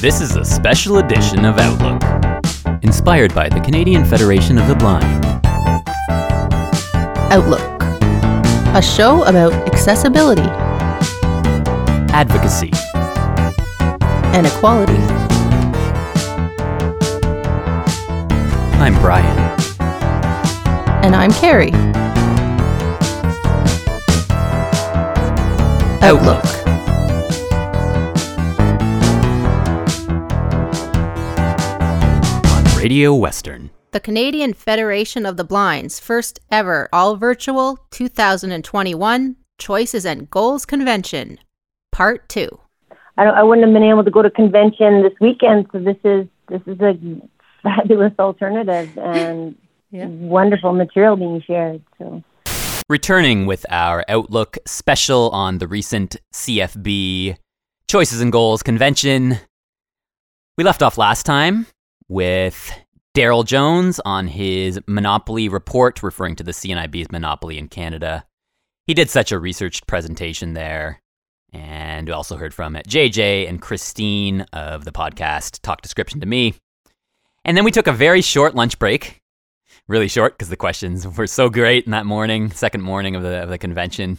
[0.00, 2.02] This is a special edition of Outlook,
[2.82, 5.24] inspired by the Canadian Federation of the Blind.
[7.32, 7.62] Outlook,
[8.76, 10.48] a show about accessibility
[12.12, 12.70] Advocacy,
[14.34, 14.96] and equality.
[18.78, 19.38] I'm Brian.
[21.04, 21.72] And I'm Carrie.
[26.02, 26.55] Outlook.
[32.86, 33.70] Radio Western.
[33.90, 41.40] The Canadian Federation of the Blind's first ever all virtual 2021 Choices and Goals Convention,
[41.90, 42.48] Part 2.
[43.18, 45.96] I, don't, I wouldn't have been able to go to convention this weekend, so this
[46.04, 46.96] is this is a
[47.64, 49.56] fabulous alternative and
[49.90, 50.06] Yeah.
[50.06, 51.82] wonderful material being shared.
[51.98, 52.22] So
[52.88, 57.36] Returning with our Outlook special on the recent CFB
[57.88, 59.38] Choices and Goals convention.
[60.56, 61.66] We left off last time
[62.08, 62.70] with
[63.16, 68.26] Daryl Jones on his Monopoly report, referring to the CNIB's monopoly in Canada.
[68.86, 71.00] He did such a researched presentation there.
[71.50, 76.56] And we also heard from JJ and Christine of the podcast Talk Description to Me.
[77.42, 79.22] And then we took a very short lunch break
[79.88, 83.42] really short because the questions were so great in that morning, second morning of the
[83.42, 84.18] of the convention,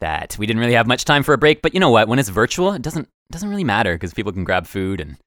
[0.00, 1.62] that we didn't really have much time for a break.
[1.62, 2.06] But you know what?
[2.06, 5.18] When it's virtual, it doesn't doesn't really matter because people can grab food and, and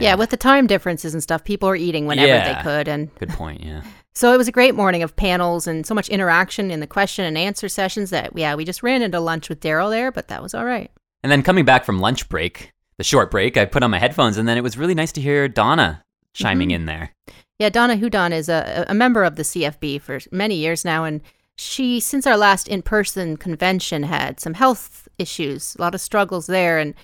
[0.00, 2.54] Yeah, with the time differences and stuff, people are eating whenever Yeah.
[2.56, 2.88] they could.
[2.88, 3.62] And good point.
[3.64, 3.82] Yeah,
[4.14, 7.24] so it was a great morning of panels and so much interaction in the question
[7.24, 10.42] and answer sessions that, yeah, we just ran into lunch with Daryl there, but that
[10.42, 10.90] was all right.
[11.22, 14.36] and then coming back from lunch break, the short break, I put on my headphones,
[14.38, 16.02] and then it was really nice to hear Donna
[16.34, 16.74] chiming Mhm.
[16.74, 17.10] in there.
[17.58, 21.20] Yeah, Donna Hudon is a, a member of the CFB for many years now, and
[21.56, 26.46] she, since our last in person convention, had some health issues, a lot of struggles
[26.48, 26.94] there, and,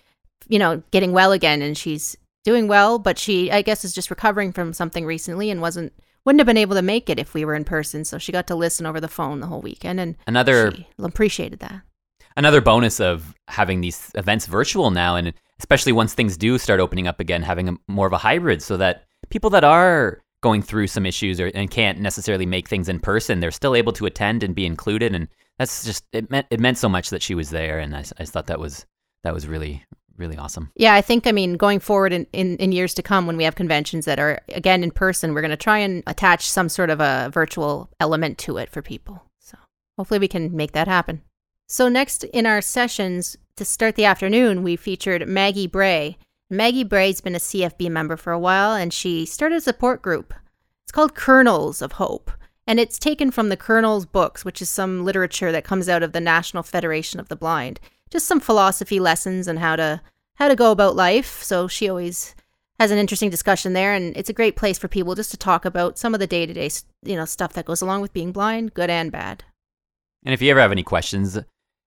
[0.49, 1.63] you know, getting well again.
[1.63, 2.17] And she's
[2.49, 5.93] doing well, but she, I guess, is just recovering from something recently and wasn't,
[6.25, 8.05] wouldn't have been able to make it if we were in person.
[8.05, 11.59] So she got to listen over the phone the whole weekend, and Another she appreciated
[11.61, 11.83] that.
[12.37, 17.07] another bonus of having these events virtual now and especially once things do start opening
[17.09, 20.87] up again having a, more of a hybrid so that people that are going through
[20.87, 24.43] some issues or, and can't necessarily make things in person they're still able to attend
[24.45, 25.27] and be included and
[25.59, 28.33] that's just it meant it meant so much that she was there and I, just
[28.33, 28.87] thought that was
[29.25, 29.83] that was really
[30.19, 33.27] really awesome Yeah, I think, I mean, going forward in, in, in years to come
[33.27, 36.49] when we have conventions that are, again, in person, we're going to try and attach
[36.49, 39.23] some sort of a virtual element to it for people.
[39.39, 39.57] So
[39.97, 41.23] hopefully we can make that happen.
[41.71, 46.17] So, next in our sessions to start the afternoon, we featured Maggie Bray.
[46.49, 50.33] Maggie Bray's been a CFB member for a while and she started a support group.
[50.85, 52.31] It's called Kernels of Hope.
[52.67, 56.13] And it's taken from the Kernels books, which is some literature that comes out of
[56.13, 57.81] the National Federation of the Blind
[58.11, 60.01] just some philosophy lessons and how to
[60.35, 61.43] how to go about life.
[61.43, 62.35] So she always
[62.79, 65.65] has an interesting discussion there, and it's a great place for people just to talk
[65.65, 66.71] about some of the day to day
[67.03, 69.45] you know stuff that goes along with being blind, good and bad.
[70.25, 71.39] and if you ever have any questions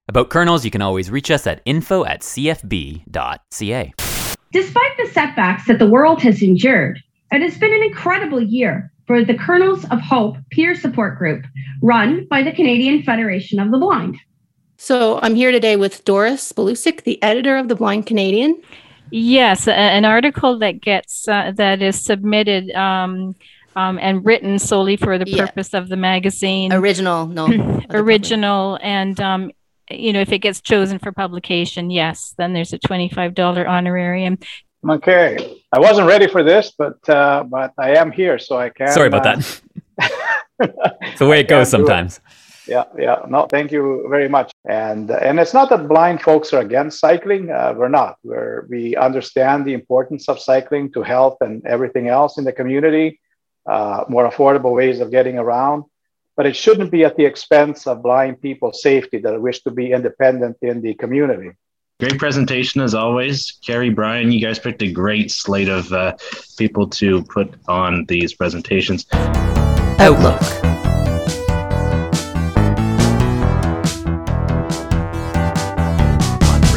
[0.08, 3.94] about kernels you can always reach us at info at cfb.ca
[4.52, 7.00] Despite the setbacks that the world has endured,
[7.32, 11.46] it has been an incredible year for the Kernels of Hope peer support group
[11.82, 14.18] run by the Canadian Federation of the Blind.
[14.84, 18.60] So I'm here today with Doris Belusic, the editor of the Blind Canadian.
[19.12, 23.36] Yes, a- an article that gets uh, that is submitted um,
[23.76, 25.46] um, and written solely for the Yeah.
[25.46, 29.52] purpose of the magazine, Original, no, other original, and um,
[29.92, 34.40] you know if it gets chosen for publication, yes, then there's a twenty-five dollar honorarium.
[34.90, 38.88] Okay, I wasn't ready for this, but uh, but I am here, so I can.
[38.88, 39.62] sorry about uh, that
[41.04, 42.20] it's the way it goes can't it.
[42.72, 43.26] Sometimes Yeah, yeah.
[43.28, 44.52] No, thank you very much.
[44.66, 47.50] And and it's not that blind folks are against cycling.
[47.50, 48.18] Uh, we're not.
[48.24, 53.20] We're we understand the importance of cycling to health and everything else in the community.
[53.66, 55.84] Uh, more affordable ways of getting around,
[56.36, 59.92] but it shouldn't be at the expense of blind people's safety that wish to be
[59.92, 61.52] independent in the community.
[62.00, 63.60] Great presentation as always.
[63.64, 66.16] Carrie, Brian, you guys picked a great slate of uh,
[66.58, 69.06] people to put on these presentations.
[70.00, 70.71] Outlook.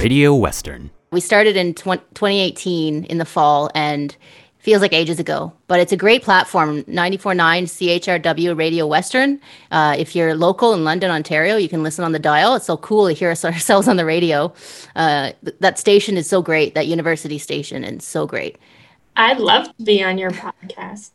[0.04, 4.14] Radio western We started in twen- 2018 in the fall and
[4.58, 6.82] feels like ages ago, but it's a great platform.
[6.84, 9.40] 94.9 CHRW Radio Western.
[9.70, 12.54] Uh, if you're local in London, Ontario, you can listen on the dial.
[12.54, 14.52] It's so cool to hear us ourselves on the radio.
[14.94, 18.58] Uh, th- that station is so great, that university station, and so great.
[19.16, 21.12] I'd love to be on your podcast.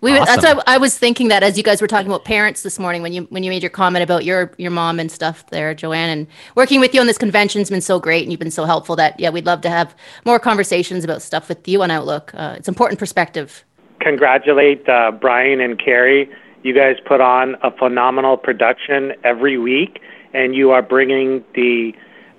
[0.00, 0.58] We that's Awesome.
[0.58, 3.12] what I was thinking that as you guys were talking about parents this morning when
[3.12, 6.26] you when you made your comment about your your mom and stuff there, Joanne, and
[6.54, 9.18] working with you on this convention's been so great and you've been so helpful that
[9.18, 9.94] yeah, we'd love to have
[10.24, 12.32] more conversations about stuff with you on Outlook.
[12.34, 13.64] Uh, it's important perspective.
[14.00, 16.28] congratulate uh, Brian and Carrie.
[16.62, 20.00] You guys put on a phenomenal production every week,
[20.32, 21.92] and you are bringing the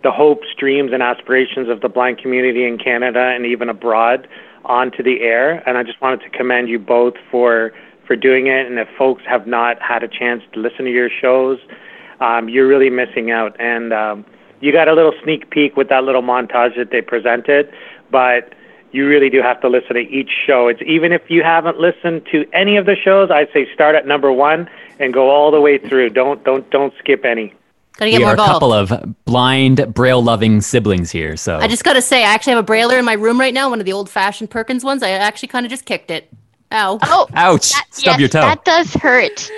[0.04, 4.28] the hopes, dreams, and aspirations of the blind community in Canada and even abroad
[4.66, 5.68] onto the air.
[5.68, 7.72] And I just wanted to commend you both for
[8.06, 8.68] for doing it.
[8.68, 11.60] And if folks have not had a chance to listen to your shows,
[12.20, 13.56] um, you're really missing out.
[13.60, 14.26] And um,
[14.62, 17.72] you got a little sneak peek with that little montage that they presented,
[18.12, 18.54] but
[18.92, 20.68] you really do have to listen to each show.
[20.68, 24.08] It's even if you haven't listened to any of the shows, I'd say start at
[24.08, 24.70] number one
[25.00, 26.12] and go all the way through.
[26.12, 27.54] Don't don't don't skip any.
[27.98, 31.38] Gotta get we more are a couple of blind, braille loving siblings here.
[31.38, 33.70] So I just gotta say, I actually have a brailler in my room right now,
[33.70, 35.02] one of the old fashioned Perkins ones.
[35.02, 36.30] I actually kind of just kicked it.
[36.76, 37.00] Ow.
[37.04, 38.42] Oh, ouch, that, stub yes, your toe.
[38.42, 39.50] that does hurt.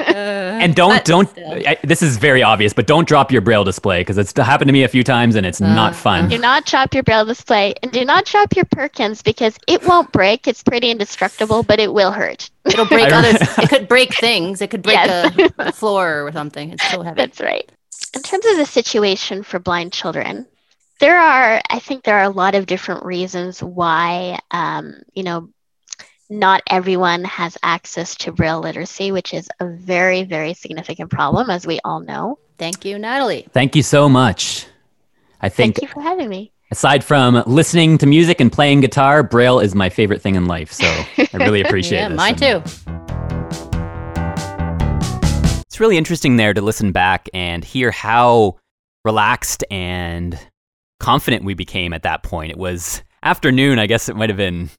[0.00, 1.28] and don't don't.
[1.38, 4.72] I, this is very obvious, but don't drop your braille display because it's happened to
[4.72, 6.28] me a few times and it's Uh, not fun.
[6.28, 10.12] do not drop your braille display and do not drop your Perkins because it won't
[10.12, 10.46] break.
[10.46, 12.48] It's pretty indestructible, but it will hurt.
[12.64, 13.40] It'll break others.
[13.58, 14.62] It could break things.
[14.62, 15.36] It could break Yes.
[15.38, 16.70] a, a floor or something.
[16.72, 17.16] It's so heavy.
[17.16, 17.68] That's right.
[18.14, 20.46] In terms of the situation for blind children,
[21.00, 25.48] there are, I think, there are a lot of different reasons why, um, you know,
[26.32, 31.66] not everyone has access to braille literacy, which is a very, very significant problem, as
[31.66, 32.38] we all know.
[32.58, 33.46] Thank you, Natalie.
[33.52, 34.66] Thank you so much.
[35.42, 36.50] I think Thank you for having me.
[36.70, 40.72] aside from listening to music and playing guitar, braille is my favorite thing in life.
[40.72, 42.16] So I really appreciate Yeah, this.
[42.16, 44.02] mine And too.
[45.66, 48.56] It's really interesting there to listen back and hear how
[49.04, 50.38] relaxed and
[51.00, 52.52] confident we became at that point.
[52.52, 54.70] It was afternoon, I guess it might have been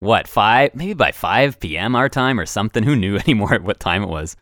[0.00, 1.96] what, five, maybe by 5 p.m.
[1.96, 2.82] our time or something.
[2.82, 4.36] Who knew anymore at what time it was?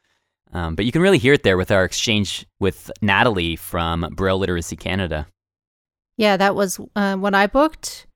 [0.52, 4.38] Um, but you can really hear it there with our exchange with Natalie from Braille
[4.38, 5.26] Literacy Canada.
[6.16, 8.06] Yeah, that was uh, when I booked.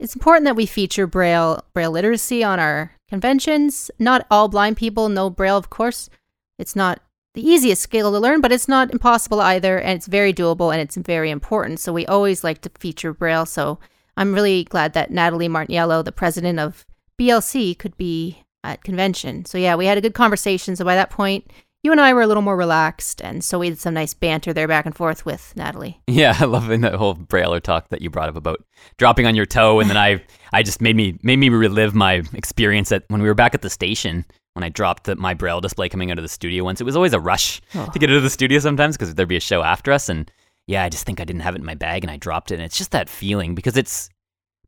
[0.00, 3.90] It's important that we feature Braille Braille literacy on our conventions.
[3.98, 6.10] Not all blind people know Braille, of course.
[6.58, 7.00] It's not
[7.34, 10.80] the easiest skill to learn, but it's not impossible either, and it's very doable and
[10.80, 11.78] it's very important.
[11.80, 13.46] So we always like to feature Braille.
[13.46, 13.78] So
[14.16, 16.84] I'm really glad that Natalie Martiniello, the president of
[17.20, 19.44] BLC, could be at convention.
[19.44, 20.76] So yeah, we had a good conversation.
[20.76, 21.50] So by that point,
[21.82, 24.54] you and I were a little more relaxed, and so we had some nice banter
[24.54, 26.00] there back and forth with Natalie.
[26.08, 28.64] Yeah, I love that whole Brailler talk that you brought up about
[28.96, 30.22] dropping on your toe, and then I,
[30.52, 33.60] I just made me made me relive my experience that when we were back at
[33.62, 34.24] the station
[34.54, 36.80] when I dropped the, my Braille display coming out of the studio once.
[36.80, 37.86] It was always a rush Oh.
[37.92, 40.30] to get out of the studio sometimes because there'd be a show after us, and
[40.66, 42.54] yeah, I just think I didn't have it in my bag and I dropped it,
[42.56, 44.08] and it's just that feeling because it's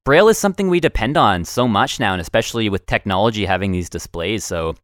[0.05, 3.91] Braille is something we depend on so much now, and especially with technology having these
[3.91, 4.75] displays, so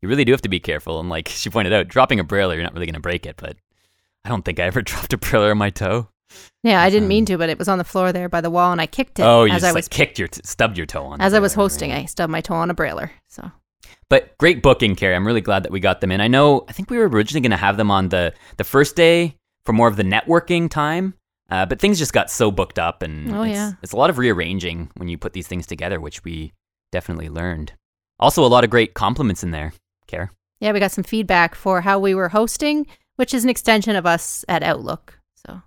[0.00, 1.00] you really do have to be careful.
[1.00, 3.36] And like she pointed out, dropping a Braille, you're not really going to break it,
[3.36, 3.56] but
[4.24, 6.08] I don't think I ever dropped a Braille on my toe.
[6.62, 8.50] Yeah, I didn't Um, mean to, but it was on the floor there by the
[8.50, 10.42] wall, and I kicked it Oh, you as just I like was kicked your, t-
[10.44, 11.20] stubbed your toe on.
[11.22, 11.90] as I was hosting.
[11.90, 12.02] right?
[12.02, 13.10] I stubbed my toe on a brailler.
[13.28, 13.50] So
[14.10, 15.16] But great booking, Carrie.
[15.16, 16.20] I'm really glad that we got them in.
[16.20, 16.64] I know.
[16.68, 19.37] I think we were originally going to have them on the the first day
[19.68, 21.12] for more of the networking time,
[21.50, 23.72] uh, but things just got so booked up, and Oh, it's, yeah.
[23.82, 26.54] it's a lot of rearranging when you put these things together, which we
[26.90, 27.74] definitely learned.
[28.18, 29.74] Also, a lot of great compliments in there,
[30.06, 30.32] Care.
[30.58, 32.86] yeah, we got some feedback for how we were hosting,
[33.16, 35.20] which is an extension of us at Outlook.
[35.46, 35.60] So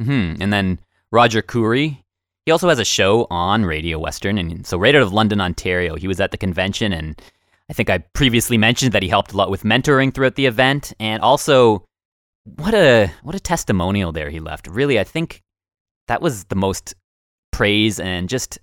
[0.00, 0.78] hmm And then
[1.10, 2.04] Roger Curry.
[2.46, 5.96] He also has a show on Radio Western, and so right out of London, Ontario.
[5.96, 7.20] He was at the convention, and
[7.68, 10.92] I think I previously mentioned that he helped a lot with mentoring throughout the event,
[11.00, 11.84] and also
[12.56, 14.66] what a what a testimonial there he left.
[14.66, 15.42] Really, I think
[16.08, 16.94] that was the most
[17.52, 18.58] praise and just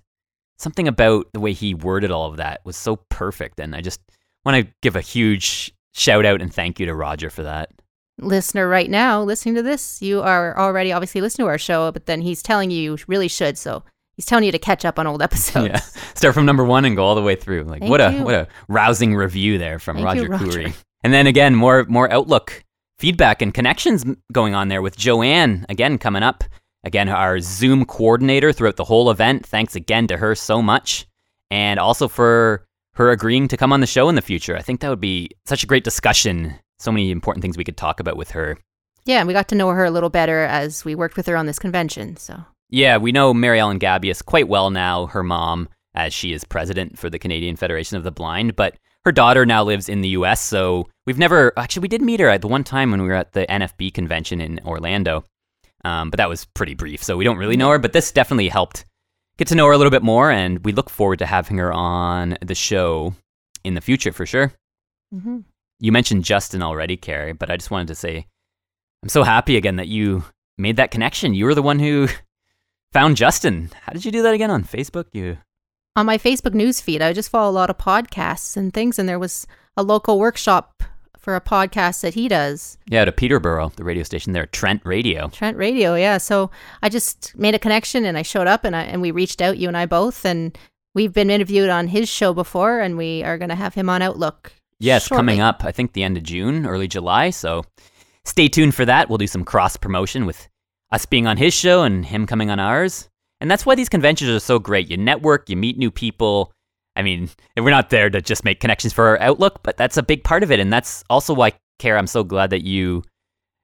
[0.58, 4.00] something about the way he worded all of that was so perfect, and I just
[4.44, 7.70] want to give a huge shout out and thank you to Roger for that.
[8.18, 12.06] listener right now listening to this, you are already obviously listening to our show, but
[12.06, 13.58] then he's telling you you really should.
[13.58, 13.82] So
[14.16, 15.68] he's telling you to catch up on old episodes.
[15.68, 15.76] Yeah,
[16.14, 17.64] start from number one and go all the way through.
[17.64, 20.50] Like Thank what a what a rousing review there from Thank you, Roger Roger.
[20.50, 20.74] Curry.
[21.02, 22.64] And then again, more more Outlook
[22.98, 26.44] feedback and connections going on there with Joanne again coming up.
[26.84, 29.44] Again, our Zoom coordinator throughout the whole event.
[29.44, 31.06] Thanks again to her so much,
[31.50, 34.56] and also for her agreeing to come on the show in the future.
[34.56, 36.54] I think that would be such a great discussion.
[36.78, 38.56] So many important things we could talk about with her.
[39.04, 41.36] Yeah, and we got to know her a little better as we worked with her
[41.36, 42.16] on this convention.
[42.16, 46.44] So Yeah, we know Mary Ellen Gabias quite well now, her mom, as she is
[46.44, 50.10] president for the Canadian Federation of the Blind, but her daughter now lives in the
[50.10, 53.08] US, so we've never actually we did meet her at the one time when we
[53.08, 55.24] were at the NFB convention in Orlando.
[55.84, 58.48] Um, but that was pretty brief, so we don't really know her, but this definitely
[58.48, 58.84] helped
[59.38, 61.72] get to know her a little bit more, and we look forward to having her
[61.72, 63.14] on the show
[63.62, 64.52] in the future for sure.
[65.12, 65.38] hmm
[65.78, 68.26] You mentioned Justin already, Carrie, but I just wanted to say
[69.04, 70.24] I'm so happy again that you
[70.58, 71.32] made that connection.
[71.32, 72.08] You were the one who
[72.92, 73.70] found Justin.
[73.82, 75.04] How did you do that again on Facebook?
[75.12, 75.38] You
[75.96, 79.08] On my Facebook news feed, I just follow a lot of podcasts and things, and
[79.08, 79.46] there was
[79.78, 80.82] a local workshop
[81.16, 85.28] for a podcast that he does, Yeah, to Peterborough, the radio station there, Trent Radio.
[85.30, 85.94] Trent Radio.
[85.94, 86.50] Yeah, so
[86.82, 89.56] I just made a connection, and I showed up, and I and we reached out,
[89.56, 90.56] you and I both, and
[90.94, 94.02] we've been interviewed on his show before, and we are going to have him on
[94.02, 94.52] Outlook.
[94.78, 97.30] Yes, coming up, I think the end of June, early July.
[97.30, 97.64] So
[98.26, 99.08] stay tuned for that.
[99.08, 100.46] We'll do some cross promotion with
[100.92, 103.08] us being on his show and him coming on ours.
[103.40, 104.90] And that's why these conventions are so great.
[104.90, 106.52] You network, you meet new people.
[106.94, 110.02] I mean, we're not there to just make connections for our Outlook, but that's a
[110.02, 110.60] big part of it.
[110.60, 113.02] And that's also why, Kara, I'm so glad that you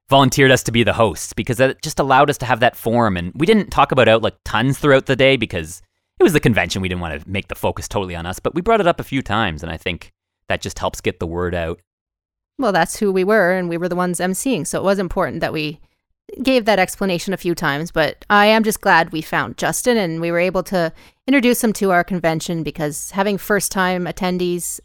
[0.09, 3.17] volunteered us to be the hosts because that just allowed us to have that forum.
[3.17, 5.81] And we didn't talk about Outlook tons throughout the day because
[6.21, 6.83] it was the convention.
[6.83, 9.01] We didn't want to make the focus totally on us, but we brought it up
[9.01, 9.63] a few times.
[9.63, 10.13] And I think
[10.49, 11.81] that just helps get the word out.
[12.59, 15.41] Well, that's who we were, and we were the ones emceeing, so it was important
[15.41, 15.81] that we
[16.43, 17.91] gave that explanation a few times.
[17.91, 20.93] But I am just glad we found Justin and we were able to
[21.27, 24.81] introduce him to our convention because having first time attendees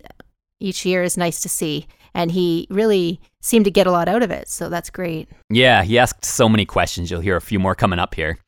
[0.59, 1.87] each year is nice to see.
[2.13, 5.29] And he really seemed to get a lot out of it, so that's great.
[5.49, 7.11] Yeah, he asked so many questions.
[7.11, 8.39] You'll hear a few more coming up here.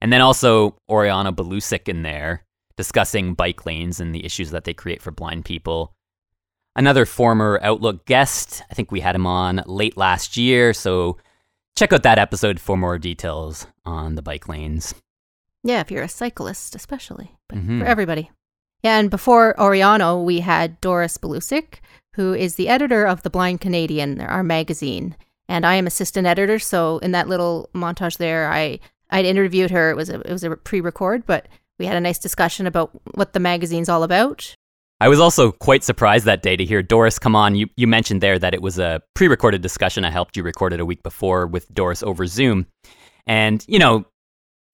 [0.00, 2.44] And then also Oriano Belusic in there
[2.78, 5.92] discussing bike lanes and the issues that they create for blind people.
[6.76, 11.18] Another former Outlook guest, I think we had him on late last year, so
[11.78, 14.94] check out that episode for more details on the bike lanes.
[15.64, 17.80] Yeah, if you're a cyclist, especially, but Mhm.
[17.80, 18.30] for everybody.
[18.82, 21.80] Yeah, and before Oriano, we had Doris Belusic,
[22.14, 25.16] who is the editor of The Blind Canadian, our magazine.
[25.48, 28.80] And I am assistant editor, so in that little montage there, I
[29.10, 29.90] I'd interviewed her.
[29.90, 33.32] It was a it was a pre-record, but we had a nice discussion about what
[33.32, 34.54] the magazine's all about.
[35.00, 37.54] I was also quite surprised that day to hear Doris come on.
[37.54, 40.04] You, you mentioned there that it was a pre recorded discussion.
[40.04, 42.66] I helped you record it a week before with Doris over Zoom.
[43.26, 44.04] And, you know,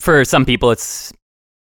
[0.00, 1.12] for some people, it's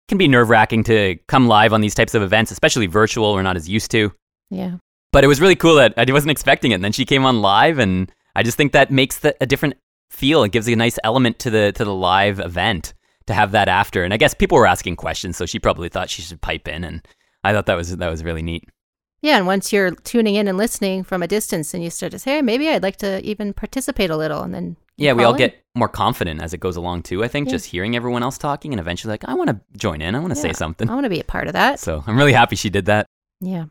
[0.08, 3.34] can be nerve wracking to come live on these types of events, especially virtual.
[3.34, 4.13] We're not as used to.
[4.50, 4.77] Yeah.
[5.12, 6.75] But it was really cool that I wasn't expecting it.
[6.75, 9.75] And then she came on live, and I just think that makes the, a different
[10.12, 10.44] feel.
[10.44, 12.94] It gives a nice element to the to the live event
[13.25, 14.04] to have that after.
[14.04, 16.84] And I guess people were asking questions, so she probably thought she should pipe in,
[16.84, 17.06] and
[17.50, 18.66] I thought that was that was really neat.
[19.22, 22.20] Yeah, and once you're tuning in and listening from a distance and you start to
[22.20, 25.32] say, hey, maybe I'd like to even participate a little and then Yeah, we all
[25.34, 25.38] in.
[25.39, 27.24] get more confident as it goes along too.
[27.24, 27.54] I think Yeah.
[27.54, 30.13] just hearing everyone else talking and eventually like, I want to join in.
[30.13, 30.88] I want to say something.
[30.88, 31.80] I want to be a part of that.
[31.80, 33.08] So I'm really happy she did that.
[33.42, 33.66] Yeah.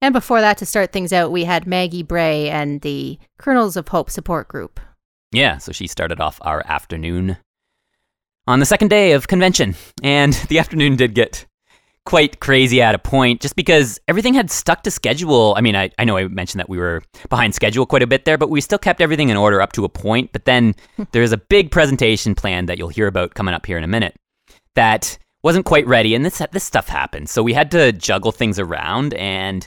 [0.00, 3.88] And before that, to start things out, we had Maggie Bray and the Kernels of
[3.88, 4.78] Hope support group.
[5.32, 7.38] Yeah, so she started off our afternoon
[8.46, 9.74] on the second day of convention.
[10.04, 11.46] And the afternoon did get
[12.06, 15.54] quite crazy at a point just because everything had stuck to schedule.
[15.56, 18.24] I mean, I, I know I mentioned that we were behind schedule quite a bit
[18.24, 20.32] there, but we still kept everything in order up to a point.
[20.32, 20.74] But then
[21.12, 24.14] there's a big presentation plan that you'll hear about coming up here in a minute
[24.74, 26.14] that wasn't quite ready.
[26.14, 27.28] And this, this stuff happened.
[27.28, 29.66] So we had to juggle things around and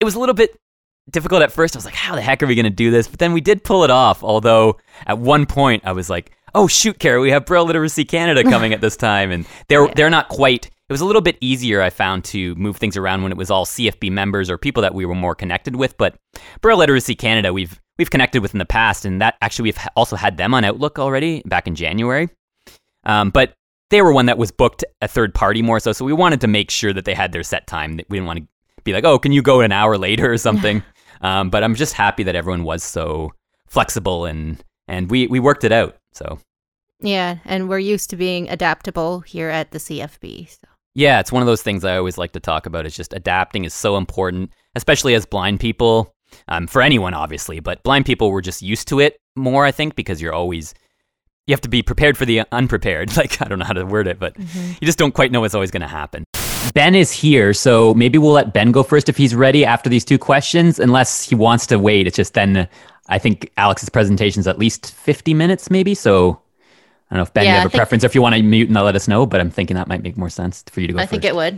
[0.00, 0.56] it was a little bit
[1.10, 1.76] difficult at first.
[1.76, 3.08] I was like, how the heck are we going to do this?
[3.08, 4.22] But then we did pull it off.
[4.22, 8.42] Although at one point I was like, oh shoot, Kara, we have Braille Literacy Canada
[8.44, 10.70] coming at this time, and they're they're not quite.
[10.88, 13.50] It was a little bit easier, I found, to move things around when it was
[13.50, 15.96] all CFB members or people that we were more connected with.
[15.96, 16.16] But
[16.60, 20.14] Braille Literacy Canada, we've we've connected with in the past, and that actually we've also
[20.14, 22.28] had them on Outlook already back in January.
[23.04, 23.54] Um, but
[23.88, 26.48] they were one that was booked a third party more so, so we wanted to
[26.48, 27.96] make sure that they had their set time.
[28.08, 30.82] We didn't want to be like, oh, can you go an hour later or something?
[31.22, 33.32] um, but I'm just happy that everyone was so
[33.66, 35.96] flexible and and we we worked it out.
[36.12, 36.38] So
[37.00, 40.50] Yeah, and we're used to being adaptable here at the CFB.
[40.50, 40.73] So.
[40.94, 42.86] Yeah, it's one of those things I always like to talk about.
[42.86, 46.14] Is just adapting is so important, especially as blind people.
[46.48, 49.64] Um, for anyone, obviously, but blind people were just used to it more.
[49.64, 50.74] I think because you're always
[51.46, 53.16] you have to be prepared for the unprepared.
[53.16, 55.54] Like I don't know how to word it, but you just don't quite know what's
[55.54, 56.24] always going to happen.
[56.74, 60.04] Ben is here, so maybe we'll let Ben go first if he's ready after these
[60.04, 62.06] two questions, unless he wants to wait.
[62.06, 62.68] It's just then
[63.08, 65.94] I think Alex's presentation is at least 50 minutes, maybe.
[65.94, 66.40] So
[67.10, 68.34] I don't know if Ben, you Yeah, have I a preference or if you want
[68.34, 70.80] to mute and let us know, but I'm thinking that might make more sense for
[70.80, 71.10] you to go I first.
[71.10, 71.54] think it would.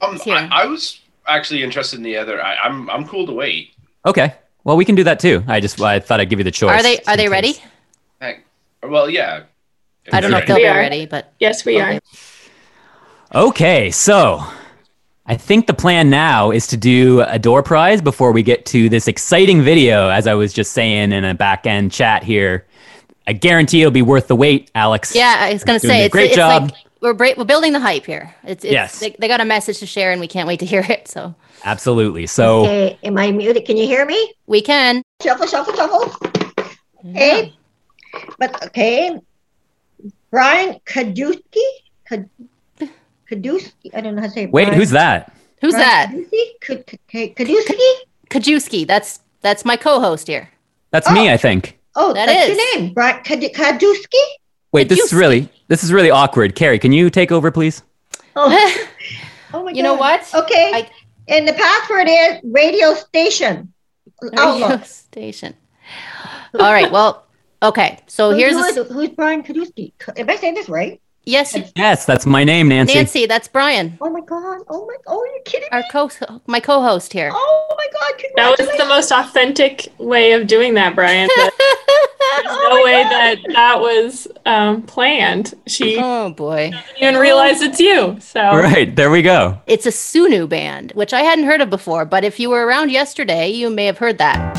[0.00, 2.42] Um, I, I was actually interested in the other.
[2.42, 3.70] I, I'm I'm cool to wait.
[4.04, 4.34] Okay.
[4.64, 5.44] Well, we can do that too.
[5.46, 6.80] I just I thought I'd give you the choice.
[6.80, 7.30] Are they just are they case.
[7.30, 7.54] ready?
[8.20, 8.44] Heck,
[8.82, 9.44] Well, yeah.
[10.12, 10.76] I don't know if they'll We be are.
[10.76, 11.98] ready, but Yes, we are.
[13.34, 14.42] Okay, so
[15.26, 18.88] I think the plan now is to do a door prize before we get to
[18.88, 22.65] this exciting video, as I was just saying in a back end chat here.
[23.26, 25.14] I guarantee it'll be worth the wait, Alex.
[25.14, 26.70] yeah, I was gonna say a it's, great it's job.
[26.70, 28.34] like we're bra- we're building the hype here.
[28.44, 29.00] It's, it's Yes.
[29.00, 31.08] They, they got a message to share, and we can't wait to hear it.
[31.08, 32.26] So Absolutely.
[32.26, 33.64] So Okay, am I muted?
[33.64, 34.32] Can you hear me?
[34.46, 35.02] we can.
[35.22, 36.14] Shuffle, shuffle, shuffle.
[37.10, 37.52] Okay,
[38.38, 39.18] but okay.
[40.30, 41.62] Brian Kaduski,
[42.08, 42.28] Kad-
[43.30, 43.90] Kaduski.
[43.94, 44.42] I don't know how to say.
[44.44, 44.52] it.
[44.52, 45.32] wait, Brian- who's that?
[45.60, 46.10] Who's Brian that?
[46.12, 46.60] Kaduski?
[46.60, 48.86] Kad- Kad- Kaduski.
[48.86, 50.48] That's that's my co-host here.
[50.90, 51.32] That's me, oh.
[51.32, 51.75] I think.
[51.96, 52.56] Oh, That that's is.
[52.58, 54.22] your name, Brian Kad- Kaduski.
[54.72, 56.54] Wait, this is really this is really awkward.
[56.54, 57.82] Carrie, can you take over, please?
[58.36, 58.88] Oh, oh,
[59.54, 60.28] oh my You know what?
[60.34, 60.90] Okay, I-
[61.28, 63.72] and the password is radio station.
[64.22, 64.84] Radio Outlook.
[64.84, 65.54] station.
[66.54, 66.90] All right.
[66.90, 67.26] Well,
[67.62, 67.98] okay.
[68.06, 69.92] So Who- here's who a, is- who's Brian Kaduski?
[70.16, 71.00] Am I saying this right?
[71.26, 72.94] Yes, Yes, that's my name, Nancy.
[72.94, 73.26] Nancy.
[73.26, 74.60] That's Brian, Oh my God!
[74.68, 74.94] Oh my!
[75.06, 75.86] Oh, you're kidding our me!
[75.90, 76.08] co
[76.46, 77.30] my co-host here.
[77.32, 78.22] Oh my God!
[78.36, 81.28] That was the most authentic way of doing that, Brian.
[81.36, 81.52] There's
[82.48, 83.10] Oh no my way God.
[83.12, 85.54] that that was um, planned.
[85.66, 86.70] She Oh boy.
[86.70, 88.16] didn't even realize it's you.
[88.20, 89.60] So Right, there we go.
[89.66, 92.90] It's a Sunu band, which I hadn't heard of before, but if you were around
[92.90, 94.54] yesterday, you may have heard that.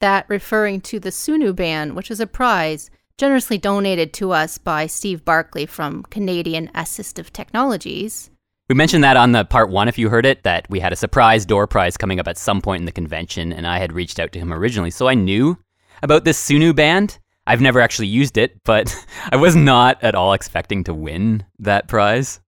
[0.00, 4.86] That referring to the Sunu Band, which is a prize generously donated to us by
[4.86, 8.30] Steve Barkley from Canadian Assistive Technologies.
[8.70, 10.96] We mentioned that on the part one, if you heard it, that we had a
[10.96, 14.18] surprise door prize coming up at some point in the convention, and I had reached
[14.18, 15.58] out to him originally, so I knew
[16.02, 17.18] about this Sunu band.
[17.46, 18.96] I've never actually used it, but
[19.30, 22.40] I was not at all expecting to win that prize.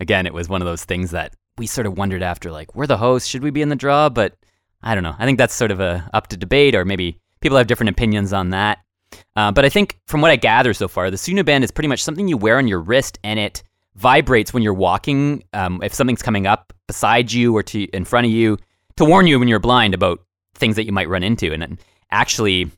[0.00, 2.86] Again, it was one of those things that we sort of wondered after, like, we're
[2.86, 4.08] the hosts, should we be in the draw?
[4.08, 4.38] But
[4.82, 5.16] I don't know.
[5.18, 8.32] I think that's sort of a up to debate, or maybe people have different opinions
[8.32, 8.78] on that.
[9.36, 11.88] Uh, but I think from what I gather so far, the Sunu band is pretty
[11.88, 13.62] much something you wear on your wrist, and it
[13.94, 15.44] vibrates when you're walking.
[15.52, 18.58] Um, if something's coming up beside you or to in front of you,
[18.96, 20.20] to warn you when you're blind about
[20.54, 21.52] things that you might run into.
[21.52, 21.78] And then
[22.10, 22.70] actually,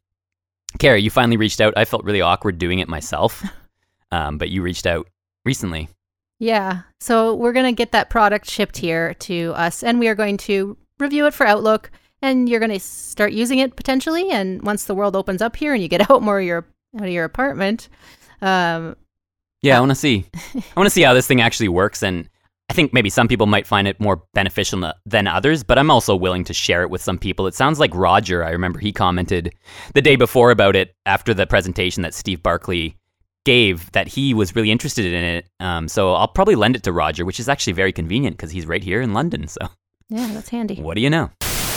[0.78, 1.75] Carrie, you finally reached out.
[1.76, 3.42] I felt really awkward doing it myself,
[4.12, 5.08] um, but you reached out
[5.44, 5.88] recently.
[6.38, 6.82] Yeah.
[7.00, 10.38] So we're going to get that product shipped here to us and we are going
[10.38, 11.90] to review it for Outlook
[12.22, 15.72] and you're going to start using it potentially and once the world opens up here
[15.74, 17.88] and you get out more of your out of your apartment
[18.42, 18.96] um
[19.62, 20.24] Yeah, I want to see.
[20.54, 22.28] I want to see how this thing actually works, and
[22.70, 25.62] I think maybe some people might find it more beneficial than others.
[25.62, 27.46] But I'm also willing to share it with some people.
[27.46, 28.42] It sounds like Roger.
[28.42, 29.52] I remember he commented
[29.92, 32.96] the day before about it after the presentation that Steve Barkley
[33.44, 35.48] gave that he was really interested in it.
[35.61, 38.66] Um, so I'll probably lend it to Roger, which is actually very convenient because he's
[38.66, 39.46] right here in London.
[39.48, 39.61] So
[40.09, 40.76] yeah, that's handy.
[40.80, 41.30] what do you know?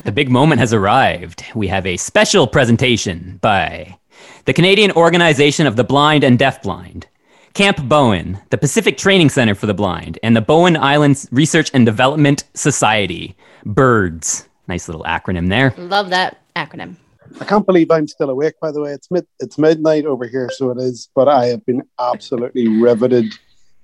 [0.03, 1.45] The big moment has arrived.
[1.55, 3.97] We have a special presentation by
[4.43, 7.05] the Canadian Organization of the Blind and Deafblind,
[7.53, 11.85] Camp Bowen, the Pacific Training Center for the Blind, and the Bowen Islands Research and
[11.85, 14.45] Development Society, BIRDS.
[14.67, 15.73] Nice little acronym there.
[15.77, 16.97] Love that acronym.
[17.39, 18.55] I can't believe I'm still awake.
[18.61, 21.07] By the way, it's mid it's midnight over here, so it is.
[21.15, 23.33] But I have been absolutely riveted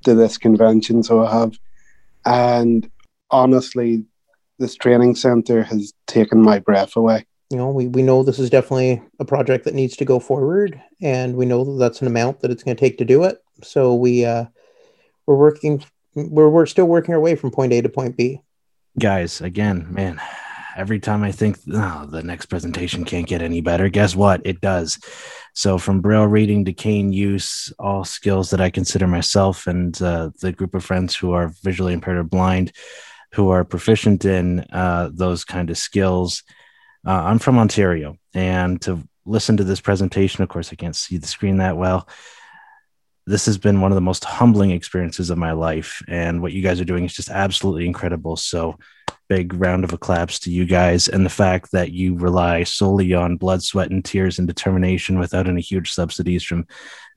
[0.04, 1.02] to this convention.
[1.02, 1.58] So I have,
[2.26, 2.92] and
[3.32, 4.04] honestly,
[4.60, 7.26] this training center has taken my breath away.
[7.50, 10.80] you know we, we know this is definitely a project that needs to go forward
[11.02, 13.40] and we know that that's an amount that it's going to take to do it.
[13.64, 14.46] So we uh
[15.26, 15.84] we're working
[16.16, 18.42] we're, we're still working our way from point a to point b.
[19.00, 20.22] Guys again man
[20.78, 24.42] every time i think oh, the next presentation can't get any better guess what?
[24.46, 25.00] It does.
[25.54, 30.30] So from braille reading to cane use all skills that i consider myself and uh,
[30.42, 32.72] the group of friends who are visually impaired or blind
[33.34, 36.44] who are proficient in uh, those kind of skills.
[37.08, 41.18] Uh, i'm from ontario and to listen to this presentation of course i can't see
[41.18, 42.08] the screen that well.
[43.30, 46.64] This has been one of the most humbling experiences of my life and what you
[46.64, 48.36] guys are doing is just absolutely incredible.
[48.36, 48.80] So
[49.28, 53.38] big round of applause to you guys and the fact that you rely solely on
[53.38, 56.66] blood sweat and tears and determination without any huge subsidies from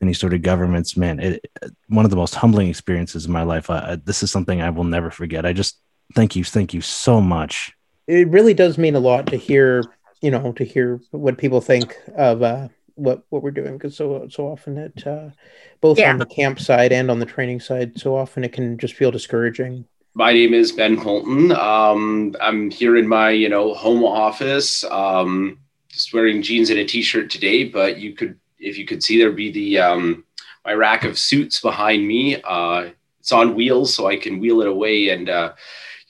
[0.03, 1.18] any sort of governments man.
[1.18, 1.51] It,
[1.88, 3.70] one of the most humbling experiences of my life.
[3.70, 5.46] I, this is something i will never forget.
[5.46, 5.81] I just
[6.14, 7.72] thank you thank you so much
[8.07, 9.83] it really does mean a lot to hear
[10.20, 14.27] you know to hear what people think of uh what what we're doing because so
[14.31, 15.31] so often it uh
[15.81, 16.11] both Yeah.
[16.12, 19.11] on the camp side and on the training side so often it can just feel
[19.11, 21.53] discouraging My name is Ben Fulton.
[21.53, 26.85] Um, I'm here in my, you know, home office, um, just wearing jeans and a
[26.85, 27.64] t-shirt today.
[27.64, 30.25] But you could, if you could see, there'd be the um,
[30.66, 32.37] my rack of suits behind me.
[32.44, 35.09] Uh, it's on wheels, so I can wheel it away.
[35.09, 35.55] And uh,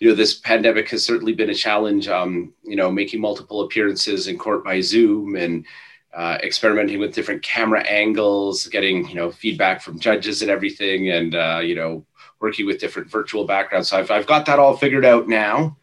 [0.02, 2.08] you know, this pandemic has certainly been a challenge.
[2.08, 5.64] Um, you know, making multiple appearances in court by Zoom and
[6.12, 11.36] uh, experimenting with different camera angles, getting you know feedback from judges and everything, and
[11.36, 12.04] uh, you know
[12.40, 13.90] working with different virtual backgrounds.
[13.90, 15.76] So I've, I've got that all figured out now.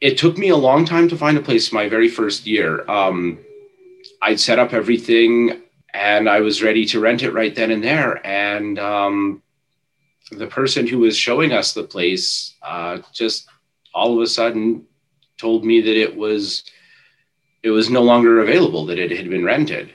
[0.00, 2.84] It took me a long time to find a place my very first year.
[2.90, 3.38] Um,
[4.20, 5.62] I'd set up everything
[5.94, 8.26] and I was ready to rent it right then and there.
[8.26, 9.42] And um,
[10.32, 13.46] the person who was showing us the place uh, just
[13.94, 14.86] all of a sudden
[15.38, 16.64] told me that it was
[17.62, 19.92] it was no longer available that it had been rented.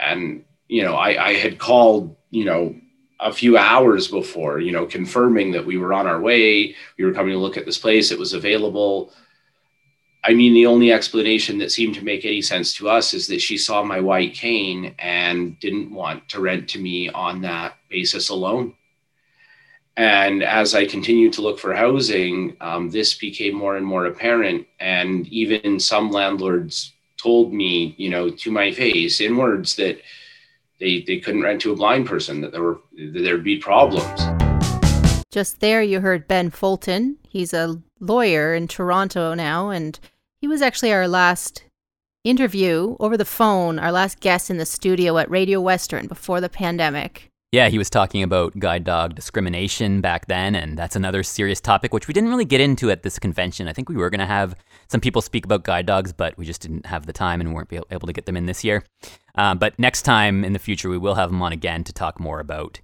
[0.00, 2.74] And you know I, I had called you know
[3.20, 7.12] a few hours before you know confirming that we were on our way we were
[7.12, 9.12] coming to look at this place it was available.
[10.24, 13.40] I mean the only explanation that seemed to make any sense to us is that
[13.40, 18.28] she saw my white cane and didn't want to rent to me on that basis
[18.28, 18.74] alone
[19.96, 24.66] and as I continued to look for housing, um, this became more and more apparent.
[24.78, 30.02] And even some landlords told me, you know, to my face in words that
[30.78, 34.20] they, they couldn't rent to a blind person, that there were that there'd be problems.
[35.30, 37.16] Just there, you heard Ben Fulton.
[37.26, 39.98] He's a lawyer in Toronto now, and
[40.40, 41.64] he was actually our last
[42.22, 46.48] interview over the phone, our last guest in the studio at Radio Western before the
[46.50, 47.30] pandemic.
[47.56, 51.94] Yeah, he was talking about guide dog discrimination back then, and that's another serious topic
[51.94, 53.66] which we didn't really get into at this convention.
[53.66, 54.54] I think we were going to have
[54.88, 57.72] some people speak about guide dogs, but we just didn't have the time and weren't
[57.90, 58.84] able to get them in this year.
[59.36, 62.20] Um, but next time in the future, we will have him on again to talk
[62.20, 62.80] more about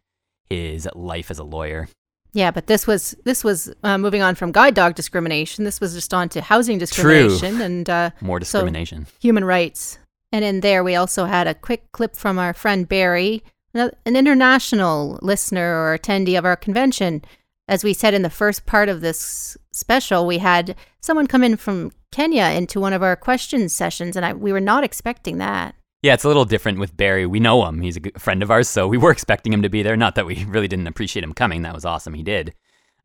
[0.48, 1.90] his life as a lawyer.
[2.32, 5.64] Yeah, but this was this was uh, moving on from guide dog discrimination.
[5.64, 7.62] This was just on to housing discrimination True.
[7.62, 9.98] and uh, more discrimination, so human rights.
[10.32, 15.18] And in there, we also had a quick clip from our friend Barry an international
[15.22, 17.22] listener or attendee of our convention.
[17.68, 21.56] As we said in the first part of this special, we had someone come in
[21.56, 25.74] from Kenya into one of our questions sessions, and I, we were not expecting that.
[26.02, 27.26] Yeah, it's a little different with Barry.
[27.26, 27.80] We know him.
[27.80, 29.96] He's a good friend of ours, so we were expecting him to be there.
[29.96, 31.62] Not that we really didn't appreciate him coming.
[31.62, 32.14] That was awesome.
[32.14, 32.54] He did.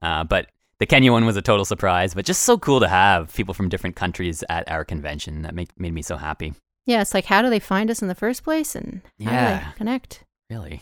[0.02, 0.50] Uh, but
[0.80, 3.70] the Kenya one was a total surprise, but just so cool to have people from
[3.70, 5.44] different countries at our convention.
[5.44, 6.54] That made, made me so happy.
[6.86, 9.60] Yeah, it's like, how do they find us in the first place and how yeah.
[9.60, 10.24] do they connect?
[10.50, 10.82] Really.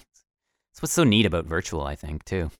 [0.71, 2.51] That's what's so neat about virtual, I think, too.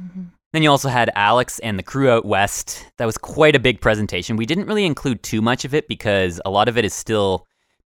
[0.00, 0.24] Mm-hmm.
[0.52, 2.86] Then you also had Alex and the crew out west.
[2.98, 4.36] That was quite a big presentation.
[4.36, 7.46] We didn't really include too much of it because a lot of it is still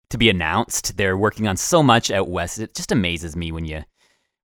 [0.10, 0.98] to be announced.
[0.98, 2.60] They're working on so much out west.
[2.60, 3.84] It just amazes me when you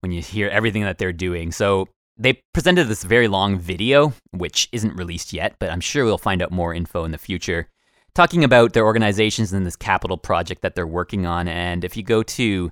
[0.01, 1.51] when you hear everything that they're doing.
[1.51, 6.17] So they presented this very long video, which isn't released yet, but I'm sure we'll
[6.17, 7.69] find out more info in the future,
[8.15, 11.47] talking about their organizations and this capital project that they're working on.
[11.47, 12.71] And if you go to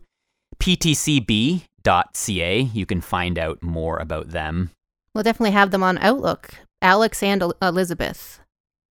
[0.62, 1.62] ptcb.ca.
[2.62, 4.72] You can find out more about them.
[5.14, 8.40] We'll definitely have them on Outlook, Alex and Elizabeth.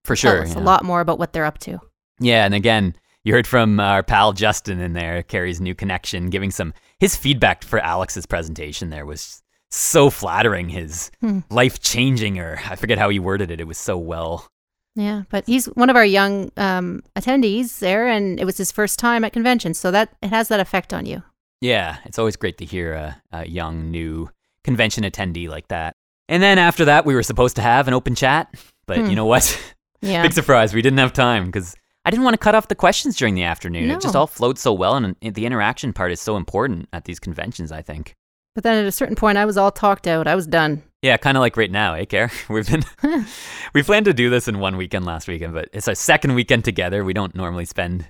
[0.05, 0.45] For sure.
[0.47, 0.59] Yeah.
[0.59, 1.79] a lot more about what they're up to.
[2.19, 6.51] Yeah, and again, you heard from our pal Justin in there, Carrie's new connection, giving
[6.51, 11.41] some his feedback for Alex's presentation there was so flattering, his Hmm.
[11.51, 13.61] life changing, or I forget how he worded it.
[13.61, 14.49] It was so well.
[14.97, 18.99] Yeah, but he's one of our young um, attendees there, and it was his first
[18.99, 21.23] time at convention, so that it has that effect on you.
[21.61, 24.31] Yeah, it's always great to hear a, a young, new
[24.65, 25.97] convention attendee like that.
[26.29, 28.55] And then after that, we were supposed to have an open chat,
[28.87, 29.07] but Hmm.
[29.07, 29.59] you know what?
[30.01, 30.23] Yeah.
[30.23, 30.73] Big surprise.
[30.73, 33.43] We didn't have time because I didn't want to cut off the questions during the
[33.43, 33.91] afternoon.
[33.91, 37.19] It just all flowed so well, and the interaction part is so important at these
[37.19, 38.15] conventions, I think.
[38.55, 40.29] But then at a certain point, I was all talked out.
[40.29, 40.85] I was done.
[41.03, 42.31] Yeah, kind of like right now, eh, Care?
[42.49, 42.85] We've been
[43.75, 46.65] we planned to do this in one weekend last weekend, but it's our second weekend
[46.65, 47.05] together.
[47.05, 48.09] We don't normally spend.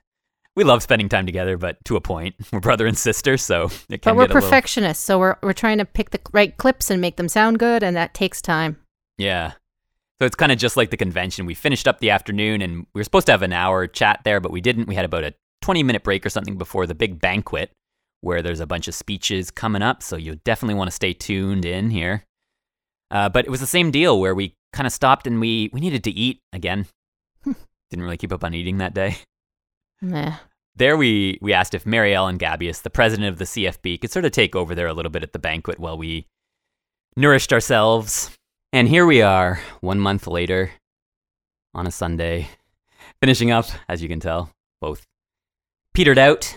[0.59, 4.03] We love spending time together, but to a point, we're brother and sister, so it
[4.03, 6.57] can But we're get a little- perfectionists, so we're we're trying to pick the right
[6.57, 8.77] clips and make them sound good, and that takes time.
[9.19, 9.53] Yeah.
[10.19, 11.47] So it's kind of just like the convention.
[11.47, 14.41] We finished up the afternoon and we were supposed to have an hour chat there,
[14.41, 14.89] but we didn't.
[14.89, 17.71] We had about a 20 minute break or something before the big banquet
[18.23, 20.03] where there's a bunch of speeches coming up.
[20.03, 22.25] So you definitely want to stay tuned in here.
[23.13, 25.79] Uh, but it was the same deal where we kind of stopped and we, we
[25.79, 26.87] needed to eat again.
[27.45, 29.19] didn't really keep up on eating that day.
[30.03, 30.35] Meh.
[30.79, 34.25] There we, we asked if Mary Ellen Gabias, the president of the CFB, could sort
[34.25, 36.29] of take over there a little bit at the banquet while we
[37.17, 38.31] nourished ourselves.
[38.73, 40.71] And here we are, one month later,
[41.75, 42.49] on a Sunday,
[43.21, 45.05] finishing up, as you can tell, both
[45.95, 46.57] petered out.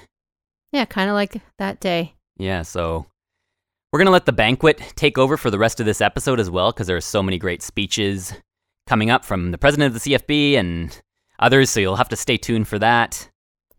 [0.72, 2.14] Yeah, kind of like that day.
[2.38, 3.08] Yeah, so
[3.92, 6.52] we're going to let the banquet take over for the rest of this episode as
[6.52, 8.34] well, because there are so many great speeches
[8.86, 11.02] coming up from the president of the CFB and
[11.40, 13.31] others, so you'll have to stay tuned for that.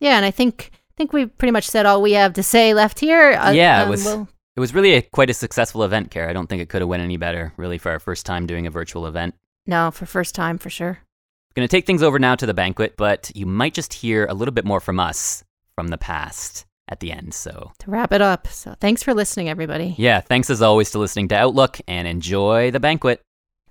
[0.03, 2.75] Yeah, and I think I think we pretty much said all we have to say
[2.75, 3.33] left here.
[3.33, 6.29] Uh, yeah, it um, was we'll- it was really a, quite a successful event, Kara.
[6.29, 8.67] I don't think it could have went any better, really, for our first time doing
[8.67, 9.35] a virtual event.
[9.67, 10.99] no, for first time for sure.
[11.01, 14.27] We're Going to take things over now to the banquet, but you might just hear
[14.27, 15.43] a little bit more from us
[15.75, 17.33] from the past at the end.
[17.33, 19.95] So, To wrap it up, so thanks for listening, everybody.
[19.97, 23.23] yeah, thanks as always to listening to Outlook and enjoy the banquet.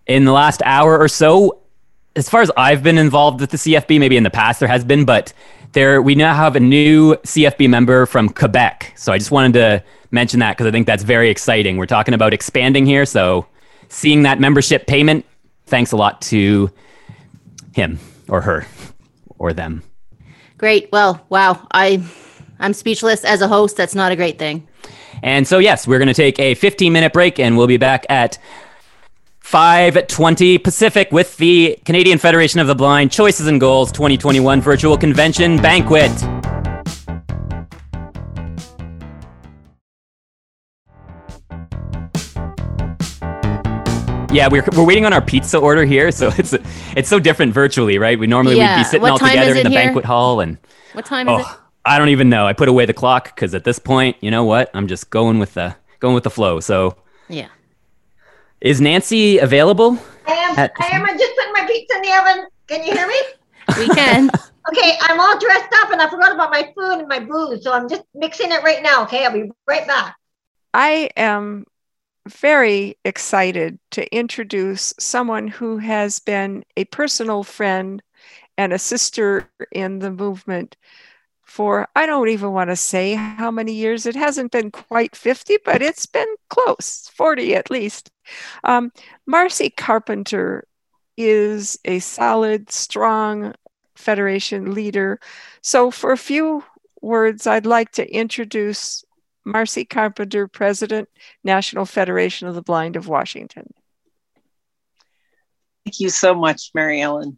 [0.08, 1.60] In the last hour or so,
[2.16, 4.84] as far as I've been involved with the CFB, maybe in the past there has
[4.84, 5.32] been, but
[5.74, 8.94] there we now have a new CFB member from Quebec.
[8.96, 11.78] So I just wanted to mention that because I think that's very exciting.
[11.78, 13.46] We're talking about expanding here, so
[13.90, 15.26] seeing that membership payment.
[15.66, 16.70] Thanks a lot to
[17.74, 18.68] him or her
[19.38, 19.84] or them.
[20.58, 20.92] Great.
[20.92, 21.66] Well, wow.
[21.72, 22.04] I
[22.60, 23.78] I'm speechless as a host.
[23.78, 24.68] That's not a great thing.
[25.24, 28.06] And so, yes, we're going to take a 15 minute break and we'll be back
[28.10, 28.38] at
[29.42, 35.58] 520 Pacific with the Canadian Federation of the Blind Choices and Goals 2021 Virtual Convention
[35.58, 36.12] Banquet.
[44.34, 46.54] Yeah, we're, we're waiting on our pizza order here, so it's
[46.96, 48.18] it's so different virtually, right?
[48.18, 48.78] We normally Yeah.
[48.78, 49.80] we'd be sitting What all together in the here?
[49.80, 50.58] banquet hall, and
[50.94, 51.46] What time is oh, it?
[51.50, 52.48] oh, I don't even know.
[52.48, 54.72] I put away the clock because at this point, you know what?
[54.74, 56.62] I'm just going with the going with the flow.
[56.62, 56.96] So,
[57.28, 57.48] Yeah.
[58.62, 59.98] Is Nancy available?
[60.28, 60.58] I am.
[60.58, 61.06] At- I am.
[61.06, 62.48] I'm just putting my pizza in the oven.
[62.68, 63.22] Can you hear me?
[63.78, 64.30] We can.
[64.70, 67.72] okay, I'm all dressed up and I forgot about my food and my booze, so
[67.72, 69.04] I'm just mixing it right now.
[69.04, 70.16] Okay, I'll be right back.
[70.74, 71.66] I am
[72.28, 78.02] very excited to introduce someone who has been a personal friend
[78.58, 80.76] and a sister in the movement
[81.44, 84.06] for, I don't even want to say how many years.
[84.06, 88.10] It hasn't been quite 50, but it's been close, 40 at least.
[88.64, 88.92] Um,
[89.30, 90.68] Marci Carpenter
[91.18, 93.54] is a solid, strong
[93.96, 95.20] Federation leader.
[95.62, 96.64] So, for a few
[97.02, 99.04] words, I'd like to introduce
[99.46, 101.08] Marci Carpenter, President,
[101.44, 103.74] National Federation of the Blind of Washington.
[105.86, 107.38] Thank you so much, Mary Ellen.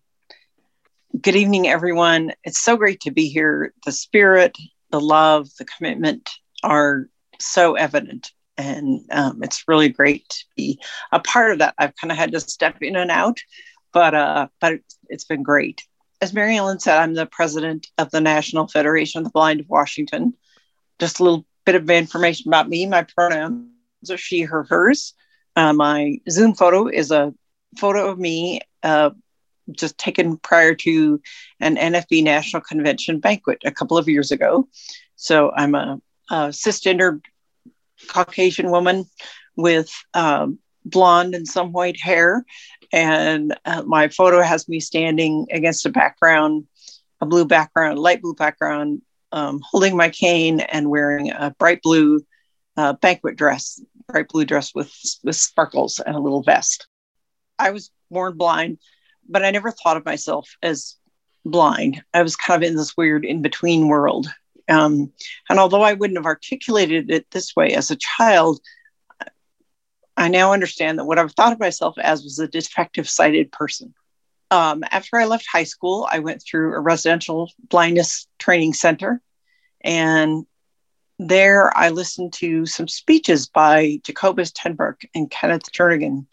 [1.19, 2.31] Good evening, everyone.
[2.43, 3.73] It's so great to be here.
[3.85, 4.57] The spirit,
[4.89, 6.29] the love, the commitment
[6.63, 7.07] are
[7.39, 8.31] so evident.
[8.57, 10.79] And um, it's really great to be
[11.11, 11.73] a part of that.
[11.77, 13.39] I've kind of had to step in and out,
[13.91, 15.81] but uh, but it's, been great.
[16.21, 19.69] As Mary Ellen said, I'm the president of the National Federation of the Blind of
[19.69, 20.35] Washington.
[20.99, 22.85] Just a little bit of information about me.
[22.85, 23.65] My pronouns
[24.09, 25.13] are she, her, hers.
[25.55, 27.33] Uh, my Zoom photo is a
[27.77, 29.11] photo of me uh,
[29.71, 31.21] just taken prior to
[31.59, 34.67] an NFB National Convention banquet a couple of years ago.
[35.15, 37.21] So I'm a, a cisgender
[38.07, 39.05] Caucasian woman
[39.55, 42.45] with um, blonde and some white hair.
[42.91, 46.67] And uh, my photo has me standing against a background,
[47.21, 52.21] a blue background, light blue background, um, holding my cane and wearing a bright blue
[52.77, 56.87] uh, banquet dress, bright blue dress with, with sparkles and a little vest.
[57.57, 58.77] I was born blind,
[59.27, 60.95] but I never thought of myself as
[61.45, 62.03] blind.
[62.13, 64.27] I was kind of in this weird in between world.
[64.69, 65.11] Um,
[65.49, 68.61] and although I wouldn't have articulated it this way as a child,
[70.15, 73.93] I now understand that what I've thought of myself as was a defective sighted person.
[74.51, 79.21] Um, after I left high school, I went through a residential blindness training center.
[79.81, 80.45] And
[81.17, 86.27] there I listened to some speeches by Jacobus tenBroek and Kenneth Jernigan.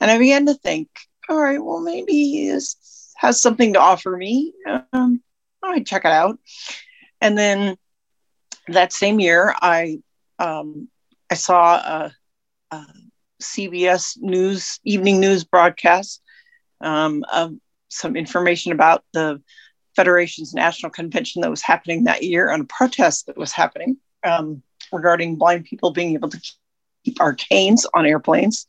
[0.00, 0.88] And I began to think,
[1.28, 2.76] all right, well, maybe he is,
[3.16, 4.54] has something to offer me.
[4.92, 5.22] Um,
[5.62, 6.38] I check it out.
[7.20, 7.76] And then
[8.68, 9.98] that same year, I
[10.38, 10.88] um,
[11.30, 12.12] I saw a,
[12.70, 12.84] a
[13.42, 16.22] CBS News evening news broadcast
[16.80, 17.54] um, of
[17.88, 19.42] some information about the
[19.96, 24.62] Federation's national convention that was happening that year and a protest that was happening um,
[24.92, 26.40] regarding blind people being able to
[27.04, 28.66] keep our canes on airplanes.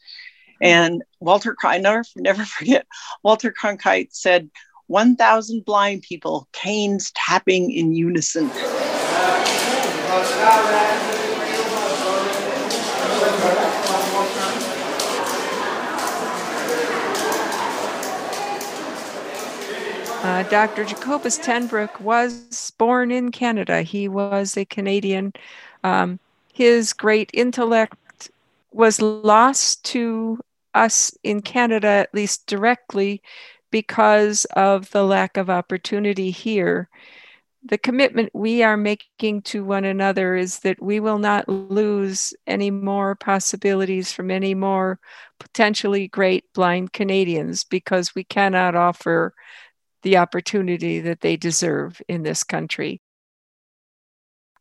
[0.61, 2.85] And Walter, I never, never forget,
[3.23, 4.49] Walter Cronkite said,
[4.89, 8.49] 1,000 blind people, canes tapping in unison.
[20.21, 20.85] Uh, Dr.
[20.85, 23.83] Jacobus tenBroek was born in Canada.
[23.83, 25.33] He was a Canadian.
[25.83, 26.19] Um,
[26.51, 28.31] his great intellect
[28.71, 30.39] was lost to
[30.73, 33.21] us in Canada, at least directly,
[33.71, 36.89] because of the lack of opportunity here.
[37.63, 42.71] The commitment we are making to one another is that we will not lose any
[42.71, 44.99] more possibilities from any more
[45.39, 49.33] potentially great blind Canadians because we cannot offer
[50.03, 53.01] the opportunity that they deserve in this country.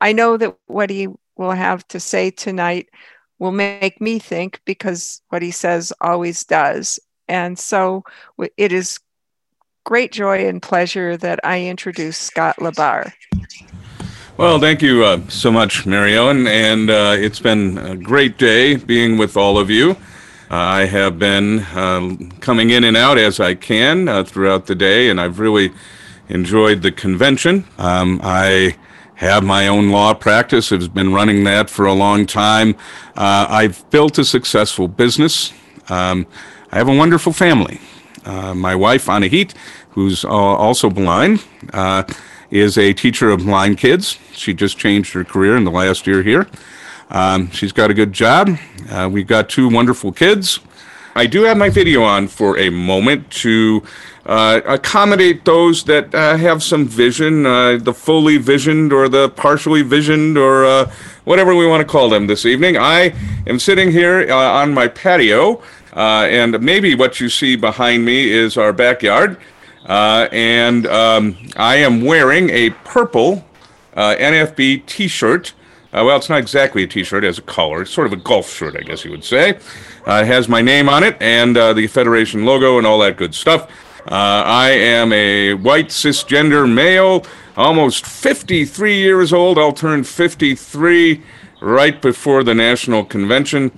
[0.01, 2.89] I know that what he will have to say tonight
[3.39, 6.99] will make me think because what he says always does.
[7.29, 8.05] And so
[8.57, 9.01] it is
[9.85, 13.13] great joy and pleasure that I introduce Scott LaBarre.
[14.37, 18.77] Well, thank you uh, so much, Mary Ellen, and uh, it's been a great day
[18.77, 19.97] being with all of you.
[20.51, 24.75] Uh, I have been uh, coming in and out as I can uh, throughout the
[24.75, 25.73] day, and I've really
[26.29, 27.65] enjoyed the convention.
[27.79, 28.77] Um, I
[29.17, 32.77] have my own law practice, have been running that for a long time.
[33.17, 35.53] Uh, I've built a successful business.
[35.91, 36.27] Um,
[36.71, 37.81] I have a wonderful family.
[38.25, 39.55] Uh, my wife, Anahit,
[39.91, 42.05] who's also blind, uh,
[42.51, 44.19] is a teacher of blind kids.
[44.33, 46.47] She just changed her career in the last year here.
[47.11, 48.59] Um, she's got a good job.
[48.91, 50.61] Uh, we've got two wonderful kids.
[51.15, 53.83] I do have my video on for a moment to
[54.27, 60.37] uh, accommodate those that uh, have some vision, the fully visioned or the partially visioned
[60.37, 60.87] or
[61.25, 62.77] whatever we want to call them this evening.
[62.77, 63.15] I
[63.47, 65.63] am sitting here on my patio,
[65.95, 69.39] Uh, and maybe what you see behind me is our backyard.
[69.87, 73.45] Uh, and um, I am wearing a purple
[73.95, 75.55] uh, NFB t shirt.
[75.93, 77.83] well, it's not exactly a t shirt, it has a collar.
[77.83, 79.51] It's sort of a golf shirt, I guess you would say.
[79.51, 79.61] it
[80.07, 83.71] has my name on it and the Federation logo and all that good stuff.
[84.11, 87.27] Uh, I am a white cisgender male,
[87.59, 89.59] almost 53 years old.
[89.59, 91.23] I'll turn 53
[91.61, 93.71] right before the National Convention.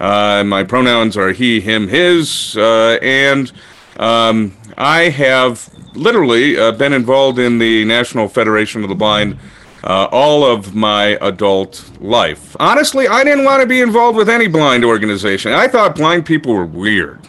[0.00, 3.52] Uh, my pronouns are he, him, his, uh, and
[3.98, 9.38] um, I have literally uh, been involved in the National Federation of the Blind
[9.84, 12.56] uh, all of my adult life.
[12.60, 15.52] Honestly, I didn't want to be involved with any blind organization.
[15.52, 17.20] I thought blind people were weird.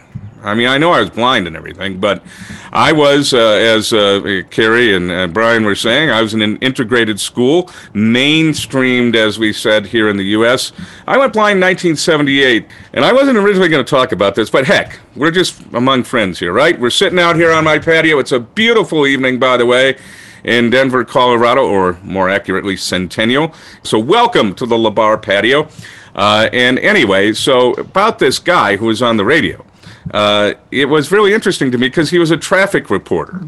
[0.43, 2.23] I mean, I know I was blind and everything, but
[2.71, 6.58] I was, uh, as uh, Carrie and uh, Brian were saying, I was in an
[6.58, 10.71] integrated school, mainstreamed, as we said here in the U.S.
[11.08, 14.65] I went blind in 1978, and I wasn't originally going to talk about this, but
[14.65, 16.80] heck, we're just among friends here, right?
[16.80, 18.17] We're sitting out here on my patio.
[18.17, 19.97] It's a beautiful evening, by the way
[20.43, 23.54] in Denver, Colorado, or more accurately, Centennial.
[23.84, 25.67] So, welcome to the LaBarre patio.
[26.15, 29.63] Uh, and anyway, so about this guy who was on the radio.
[30.10, 33.42] Uh, it was really interesting to me because he was a traffic reporter.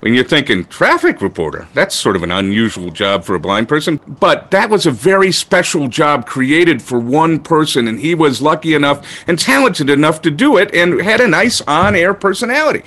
[0.00, 4.00] When you're thinking, traffic reporter, that's sort of an unusual job for a blind person.
[4.08, 8.74] But that was a very special job created for one person, and he was lucky
[8.74, 12.82] enough and talented enough to do it and had a nice on air personality.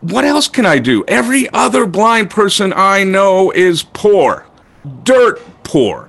[0.00, 1.04] What else can I do?
[1.06, 4.46] Every other blind person I know is poor,
[5.02, 6.08] dirt poor.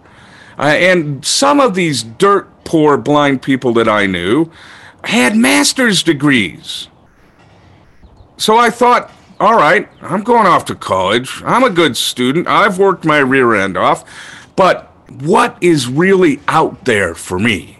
[0.58, 4.50] Uh, and some of these dirt poor blind people that I knew
[5.08, 6.90] had master's degrees.
[8.38, 11.42] So I thought, all right, I'm going off to college.
[11.46, 12.48] I'm a good student.
[12.48, 14.04] I've worked my rear end off.
[14.56, 14.92] But
[15.22, 17.80] what is really out there for me?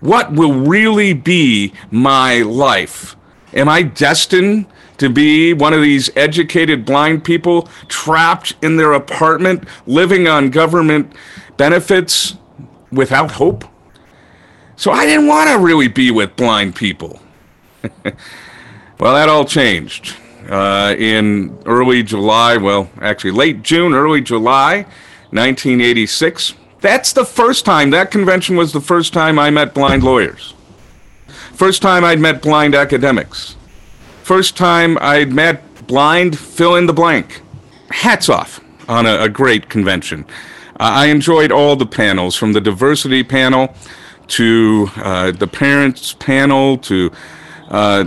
[0.00, 3.16] What will really be my life?
[3.52, 4.66] Am I destined
[4.98, 11.12] to be one of these educated blind people trapped in their apartment, living on government
[11.56, 12.36] benefits
[12.90, 13.64] without hope?
[14.78, 17.20] So I didn't want to really be with blind people.
[17.82, 20.14] well, that all changed
[20.48, 24.82] uh, in early July, well, actually late June, early July
[25.32, 26.54] 1986.
[26.80, 30.54] That's the first time, that convention was the first time I met blind lawyers.
[31.54, 33.56] First time I'd met blind academics.
[34.22, 37.42] First time I'd met blind fill in the blank.
[37.90, 40.24] Hats off on a, a great convention.
[40.78, 43.74] Uh, I enjoyed all the panels, from the diversity panel
[44.28, 47.10] to uh, the parents panel to
[47.68, 48.04] uh,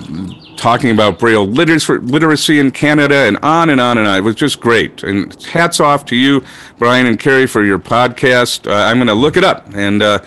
[0.57, 4.17] talking about Braille literacy in Canada and on and on and on.
[4.17, 5.03] It was just great.
[5.03, 6.43] And hats off to you,
[6.77, 8.69] Brian and Carrie, for your podcast.
[8.69, 10.19] Uh, I'm going to look it up and uh,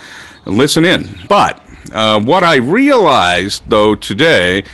[0.45, 1.09] listen in.
[1.29, 4.65] But uh, what I realized, though, today,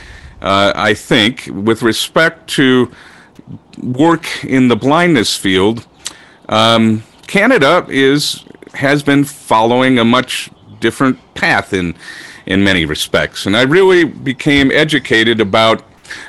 [0.41, 2.91] uh, I think, with respect to
[3.81, 5.85] work in the blindness field,
[6.49, 10.49] um, Canada is has been following a much
[10.81, 11.95] different path in
[12.45, 13.45] in many respects.
[13.45, 15.83] And I really became educated about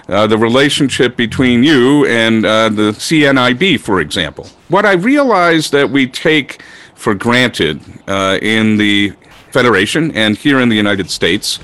[0.09, 4.47] uh, the relationship between you and uh, the CNIB, for example.
[4.69, 6.63] What I realized that we take
[6.95, 9.15] for granted uh, in the
[9.51, 11.59] Federation and here in the United States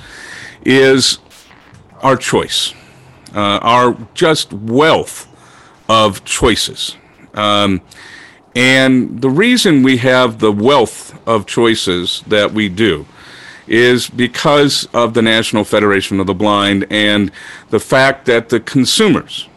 [0.65, 1.19] is
[2.03, 2.75] our choice,
[3.35, 5.27] uh, our just wealth
[5.89, 6.97] of choices.
[7.33, 7.81] Um,
[8.59, 13.07] and the reason we have the wealth of choices that we do
[13.69, 17.31] is because of the National Federation of the Blind and
[17.71, 19.49] the fact that the consumers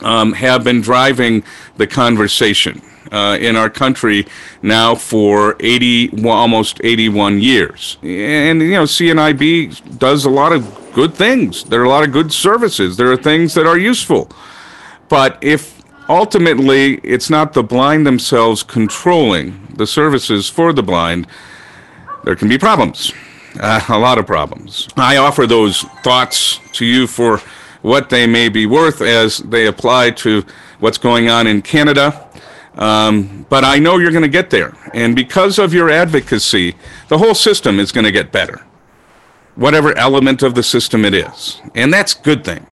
[0.00, 1.44] um, have been driving
[1.76, 2.80] the conversation
[3.12, 4.26] uh, in our country
[4.62, 7.98] now for 80, almost 81 years.
[8.02, 11.64] And, you know, CNIB does a lot of good things.
[11.64, 12.96] There are a lot of good services.
[12.96, 14.30] There are things that are useful.
[15.10, 15.79] But if
[16.10, 21.26] ultimately, it's not the blind themselves controlling the services for the blind.
[22.24, 23.12] There can be problems,
[23.60, 24.88] uh, a lot of problems.
[24.96, 27.40] I offer those thoughts to you for
[27.82, 30.44] what they may be worth as they apply to
[30.80, 32.28] what's going on in Canada.
[32.76, 34.72] Um, but I know you're going to get there.
[34.94, 36.76] And because of your advocacy,
[37.08, 38.60] the whole system is going to get better.
[39.56, 41.60] whatever element of the system it is.
[41.74, 42.66] And that's a good thing.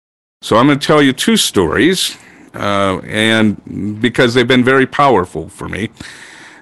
[0.43, 2.19] So I'm going to tell you two stories,
[2.55, 5.91] uh, and because they've been very powerful for me.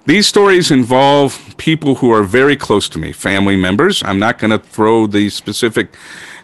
[0.05, 4.03] These stories involve people who are very close to me, family members.
[4.03, 5.95] I'm not going to throw the specific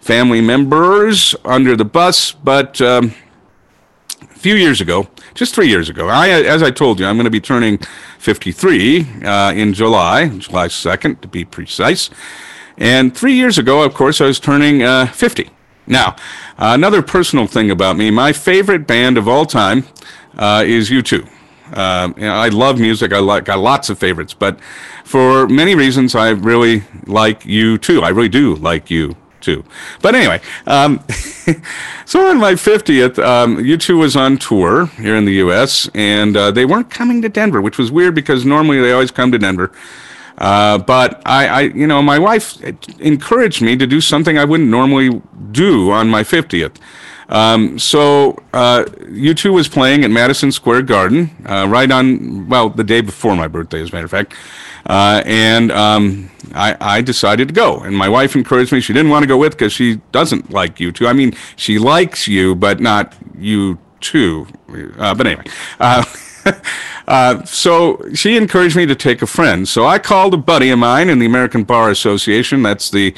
[0.00, 3.14] family members under the bus, but um,
[4.22, 7.24] a few years ago, just three years ago, I, as I told you, I'm going
[7.24, 7.78] to be turning
[8.18, 12.10] 53 uh, in July, July 2nd to be precise.
[12.76, 15.50] And three years ago, of course, I was turning uh, 50.
[15.88, 16.16] Now,
[16.58, 19.84] uh, another personal thing about me, my favorite band of all time
[20.36, 21.26] uh, is U2.
[21.76, 23.12] Um, you know, I love music.
[23.12, 24.60] I like got lots of favorites, but
[25.04, 28.02] for many reasons, I really like U2.
[28.02, 29.64] I really do like you too.
[30.02, 31.02] But anyway, um,
[32.04, 35.88] so on my 50th, um, U2 was on tour here in the U.S.
[35.94, 39.32] and uh, they weren't coming to Denver, which was weird because normally they always come
[39.32, 39.72] to Denver.
[40.38, 42.62] Uh, but I, I, you know, my wife
[43.00, 45.20] encouraged me to do something I wouldn't normally
[45.50, 46.76] do on my 50th.
[47.28, 52.84] Um, so uh, U2 was playing at Madison Square Garden uh, right on, well, the
[52.84, 54.34] day before my birthday, as a matter of fact.
[54.86, 57.80] Uh, and um, I, I, decided to go.
[57.80, 58.80] And my wife encouraged me.
[58.80, 61.06] She didn't want to go with because she doesn't like U2.
[61.06, 64.96] I mean, she likes you, but not U2.
[64.98, 65.44] Uh, but anyway.
[66.48, 66.60] Uh,
[67.08, 69.68] uh, so she encouraged me to take a friend.
[69.68, 72.62] So I called a buddy of mine in the American Bar Association.
[72.62, 73.14] That's the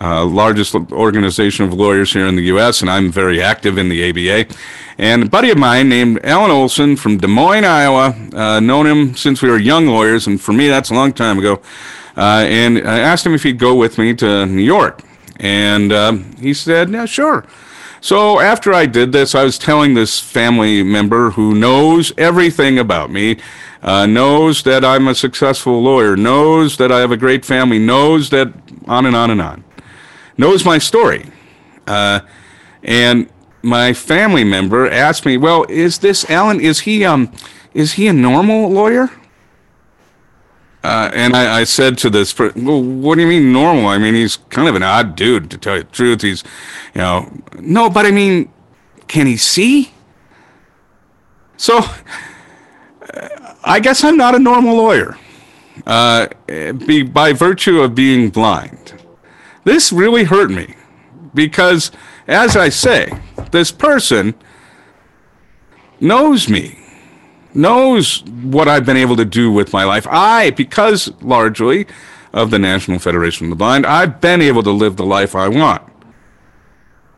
[0.00, 4.08] uh, largest organization of lawyers here in the U.S., and I'm very active in the
[4.10, 4.54] ABA.
[4.96, 9.16] And a buddy of mine named Alan Olson from Des Moines, Iowa, uh, known him
[9.16, 11.60] since we were young lawyers, and for me, that's a long time ago.
[12.16, 15.02] Uh, and I asked him if he'd go with me to New York.
[15.38, 17.44] And um, he said, yeah, sure.
[18.00, 23.10] So after I did this, I was telling this family member who knows everything about
[23.10, 23.38] me,
[23.82, 28.30] uh, knows that I'm a successful lawyer, knows that I have a great family, knows
[28.30, 28.52] that
[28.86, 29.64] on and on and on
[30.38, 31.26] knows my story.
[31.86, 32.20] Uh,
[32.82, 33.28] and
[33.60, 36.60] my family member asked me, "Well, is this Alan?
[36.60, 37.32] Is he um,
[37.74, 39.10] is he a normal lawyer?"
[40.84, 43.86] Uh, and I, I, said to this, well, what do you mean normal?
[43.86, 46.22] I mean, he's kind of an odd dude, to tell you the truth.
[46.22, 46.44] He's,
[46.94, 48.50] you know, no, but I mean,
[49.08, 49.90] can he see?
[51.56, 53.28] So, uh,
[53.64, 55.18] I guess I'm not a normal lawyer,
[55.84, 58.94] uh, be, by virtue of being blind.
[59.64, 60.76] This really hurt me
[61.34, 61.90] because,
[62.28, 63.10] as I say,
[63.50, 64.34] this person
[66.00, 66.78] knows me,
[67.58, 70.06] knows what I've been able to do with my life.
[70.08, 71.86] I, because largely
[72.32, 75.48] of the National Federation of the Blind, I've been able to live the life I
[75.48, 75.82] want.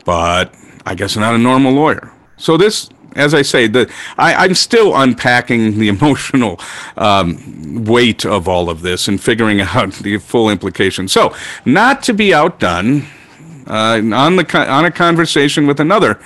[0.04, 0.54] But
[0.86, 2.12] I guess I'm not a normal lawyer.
[2.36, 6.60] So this as I say, the I, am still unpacking the emotional
[6.96, 11.12] um, weight of all of this and figuring out the full implications.
[11.12, 11.34] So,
[11.64, 13.06] not to be outdone,
[13.66, 16.20] uh, on the on a conversation with another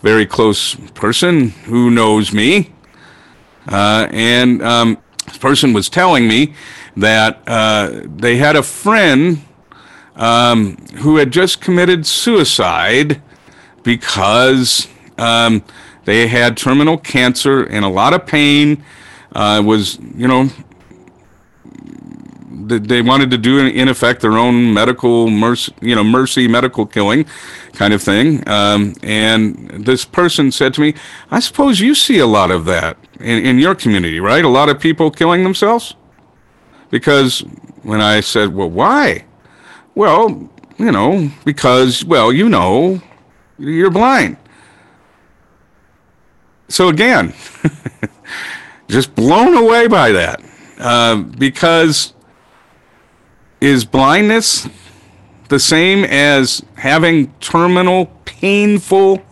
[0.00, 2.72] very close person who knows me,
[3.68, 6.54] uh, and um, this person was telling me
[6.96, 9.44] that uh, they had a friend
[10.16, 13.22] um, who had just committed suicide
[13.82, 14.88] because.
[15.16, 15.64] Um,
[16.08, 18.82] they had terminal cancer and a lot of pain.
[19.30, 20.48] Uh, was you know
[22.50, 27.26] they wanted to do in effect their own medical mercy, you know, mercy medical killing
[27.72, 28.46] kind of thing.
[28.48, 30.94] Um, and this person said to me,
[31.30, 34.44] "I suppose you see a lot of that in, in your community, right?
[34.44, 35.94] A lot of people killing themselves."
[36.90, 37.40] Because
[37.82, 39.24] when I said, "Well, why?"
[39.94, 43.02] Well, you know, because well, you know,
[43.58, 44.36] you're blind.
[46.68, 47.34] So again,
[48.88, 50.42] just blown away by that
[50.78, 52.14] uh, because
[53.60, 54.68] is blindness
[55.48, 59.22] the same as having terminal painful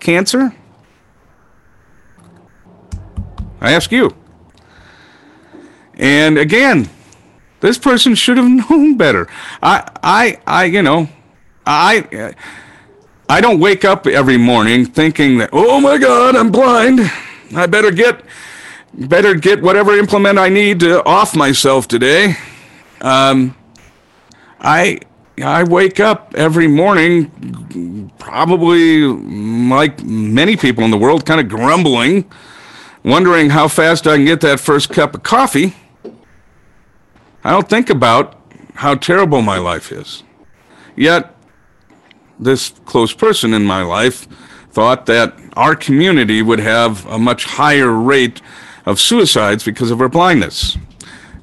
[0.00, 0.54] cancer?
[3.60, 4.14] I ask you.
[5.94, 6.90] And again,
[7.60, 9.28] this person should have known better.
[9.62, 11.08] I, I, I, you know,
[11.64, 12.34] I,
[13.28, 17.00] I don't wake up every morning thinking that, oh my God, I'm blind.
[17.54, 18.24] I better get,
[18.92, 22.36] better get whatever implement I need to off myself today.
[23.00, 23.54] Um,
[24.62, 25.00] I,
[25.42, 32.30] I wake up every morning, probably like many people in the world, kind of grumbling,
[33.02, 35.74] wondering how fast I can get that first cup of coffee.
[37.42, 38.40] I don't think about
[38.74, 40.22] how terrible my life is.
[40.94, 41.34] Yet,
[42.38, 44.28] this close person in my life
[44.70, 48.40] thought that our community would have a much higher rate
[48.86, 50.78] of suicides because of our blindness.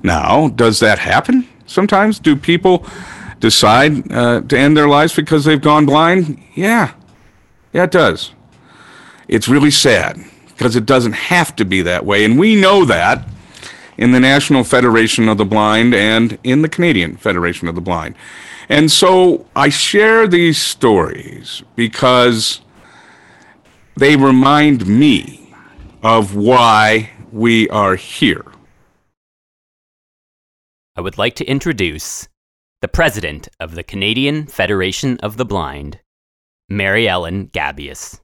[0.01, 2.19] Now, does that happen sometimes?
[2.19, 2.85] Do people
[3.39, 6.41] decide uh, to end their lives because they've gone blind?
[6.55, 6.93] Yeah.
[7.73, 8.31] Yeah, it does.
[9.27, 12.25] It's really sad because it doesn't have to be that way.
[12.25, 13.27] And we know that
[13.97, 18.15] in the National Federation of the Blind and in the Canadian Federation of the Blind.
[18.67, 22.61] And so I share these stories because
[23.95, 25.53] they remind me
[26.01, 28.45] of why we are here.
[30.99, 32.27] I would like to introduce
[32.81, 36.01] the president of the Canadian Federation of the Blind,
[36.67, 38.19] Mary Ellen Gabias.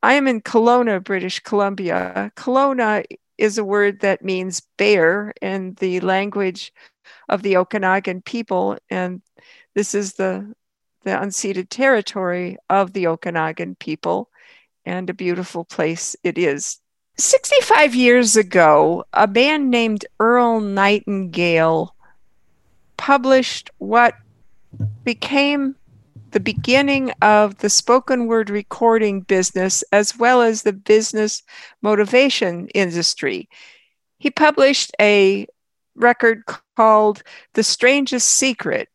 [0.00, 2.30] I am in Kelowna, British Columbia.
[2.36, 3.04] Kelowna
[3.36, 6.72] is a word that means bear in the language
[7.28, 9.20] of the Okanagan people, and
[9.74, 10.54] this is the
[11.02, 14.30] the unceded territory of the Okanagan people,
[14.84, 16.78] and a beautiful place it is.
[17.20, 21.94] 65 years ago, a man named Earl Nightingale
[22.96, 24.14] published what
[25.02, 25.74] became
[26.30, 31.42] the beginning of the spoken word recording business as well as the business
[31.82, 33.48] motivation industry.
[34.18, 35.46] He published a
[35.96, 36.44] record
[36.76, 38.88] called The Strangest Secret.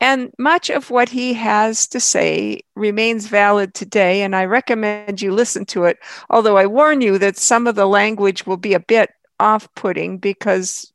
[0.00, 5.32] And much of what he has to say remains valid today, and I recommend you
[5.32, 5.98] listen to it.
[6.28, 10.18] Although I warn you that some of the language will be a bit off putting
[10.18, 10.92] because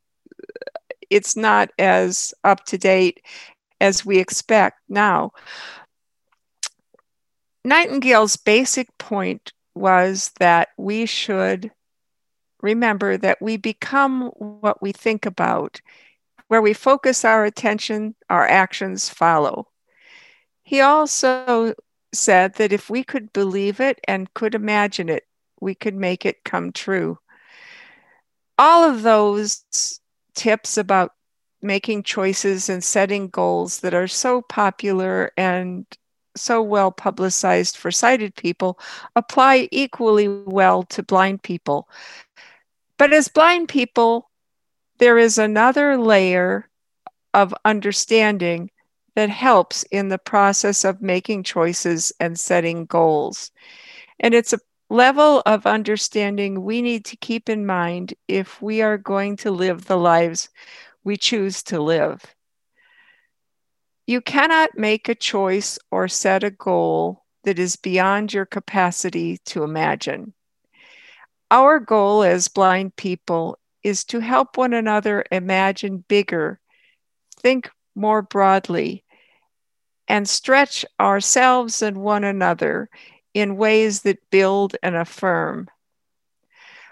[1.09, 3.21] it's not as up to date
[3.79, 5.31] as we expect now.
[7.65, 11.71] Nightingale's basic point was that we should
[12.61, 15.81] remember that we become what we think about.
[16.51, 19.69] Where we focus our attention, our actions follow.
[20.63, 21.75] He also
[22.11, 25.25] said that if we could believe it and could imagine it,
[25.61, 27.17] we could make it come true.
[28.57, 29.63] All of those
[30.35, 31.13] tips about
[31.61, 35.85] making choices and setting goals that are so popular and
[36.35, 38.77] so well publicized for sighted people
[39.15, 41.87] apply equally well to blind people.
[42.97, 44.30] But as blind people,
[45.01, 46.69] there is another layer
[47.33, 48.69] of understanding
[49.15, 53.49] that helps in the process of making choices and setting goals.
[54.19, 54.59] And it's a
[54.91, 59.85] level of understanding we need to keep in mind if we are going to live
[59.85, 60.49] the lives
[61.03, 62.23] we choose to live.
[64.05, 69.63] You cannot make a choice or set a goal that is beyond your capacity to
[69.63, 70.35] imagine.
[71.49, 76.59] Our goal as blind people is to help one another imagine bigger,
[77.37, 79.03] think more broadly,
[80.07, 82.89] and stretch ourselves and one another
[83.33, 85.69] in ways that build and affirm.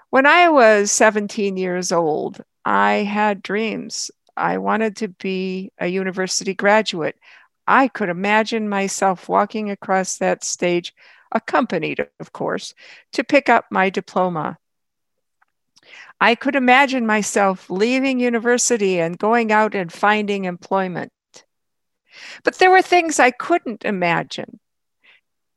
[0.09, 4.09] When I was 17 years old, I had dreams.
[4.35, 7.17] I wanted to be a university graduate.
[7.67, 10.95] I could imagine myself walking across that stage,
[11.31, 12.73] accompanied, of course,
[13.11, 14.57] to pick up my diploma.
[16.21, 21.11] I could imagine myself leaving university and going out and finding employment.
[22.43, 24.59] But there were things I couldn't imagine,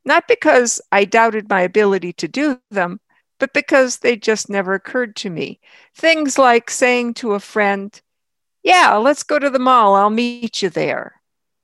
[0.04, 3.00] not because I doubted my ability to do them,
[3.38, 5.58] but because they just never occurred to me.
[5.96, 8.00] Things like saying to a friend,
[8.62, 11.20] Yeah, let's go to the mall, I'll meet you there.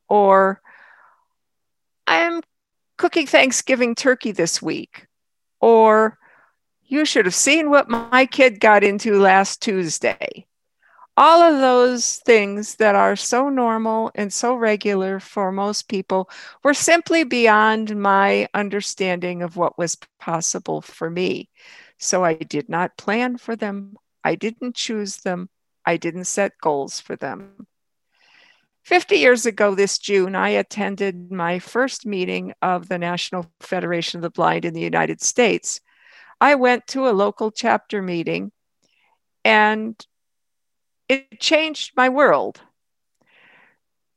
[0.08, 0.60] Or,
[2.08, 2.42] I'm
[2.96, 5.06] cooking Thanksgiving turkey this week.
[5.60, 6.18] Or,
[6.88, 10.46] you should have seen what my kid got into last Tuesday.
[11.16, 16.30] All of those things that are so normal and so regular for most people
[16.62, 21.50] were simply beyond my understanding of what was possible for me.
[21.98, 23.96] So I did not plan for them.
[24.24, 25.50] I didn't choose them.
[25.84, 27.66] I didn't set goals for them.
[28.84, 34.22] 50 years ago this June, I attended my first meeting of the National Federation of
[34.22, 35.80] the Blind in the United States.
[36.40, 38.52] I went to a local chapter meeting
[39.44, 39.94] and
[41.08, 42.60] it changed my world.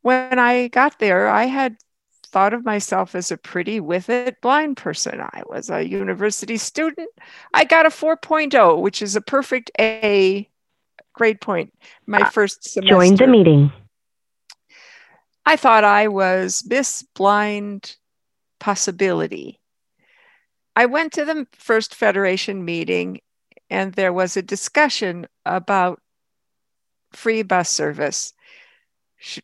[0.02, 1.76] When I got there, I had
[2.26, 5.20] thought of myself as a pretty with it blind person.
[5.20, 7.10] I was a university student.
[7.52, 10.48] I got a 4.0, which is a perfect A
[11.12, 11.72] grade point
[12.06, 12.94] my uh, first semester.
[12.94, 13.72] Join the meeting.
[15.44, 17.96] I thought I was Miss Blind
[18.60, 19.60] Possibility.
[20.74, 23.20] I went to the first Federation meeting
[23.68, 26.00] and there was a discussion about
[27.12, 28.32] free bus service.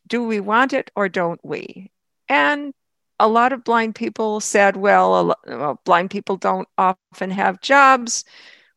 [0.06, 1.90] Do we want it or don't we?
[2.28, 2.74] And
[3.20, 8.24] a lot of blind people said, well, well, blind people don't often have jobs.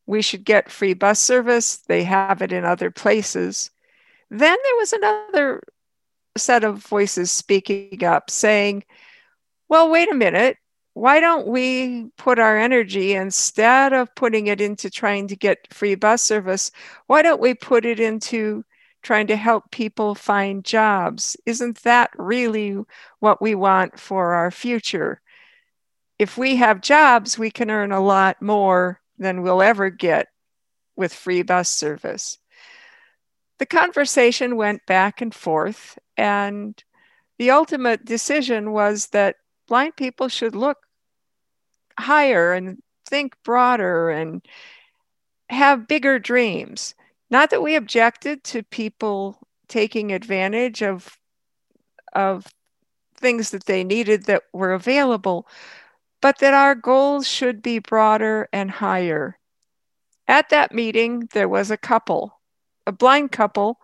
[0.06, 1.78] We should get free bus service.
[1.88, 3.72] They have it in other places.
[4.30, 5.62] Then there was another
[6.38, 8.84] set of voices speaking up saying,
[9.70, 10.58] well, wait a minute.
[10.94, 15.96] Why don't we put our energy instead of putting it into trying to get free
[15.96, 16.72] bus service?
[17.08, 18.66] Why don't we put it into
[19.02, 21.38] trying to help people find jobs?
[21.46, 22.78] Isn't that really
[23.20, 25.22] what we want for our future?
[26.20, 30.28] If we have jobs, we can earn a lot more than we'll ever get
[30.96, 32.38] with free bus service.
[33.60, 36.84] The conversation went back and forth, and
[37.40, 39.38] the ultimate decision was that
[39.72, 40.80] blind people should look
[41.98, 44.46] higher and think broader and
[45.50, 46.94] have bigger dreams.
[47.30, 51.18] Not that we objected to people taking advantage of
[52.12, 52.48] of
[53.16, 55.48] things that they needed that were available,
[56.22, 59.40] but that our goals should be broader and higher.
[60.28, 62.42] At that meeting, there was a couple,
[62.86, 63.80] a blind couple,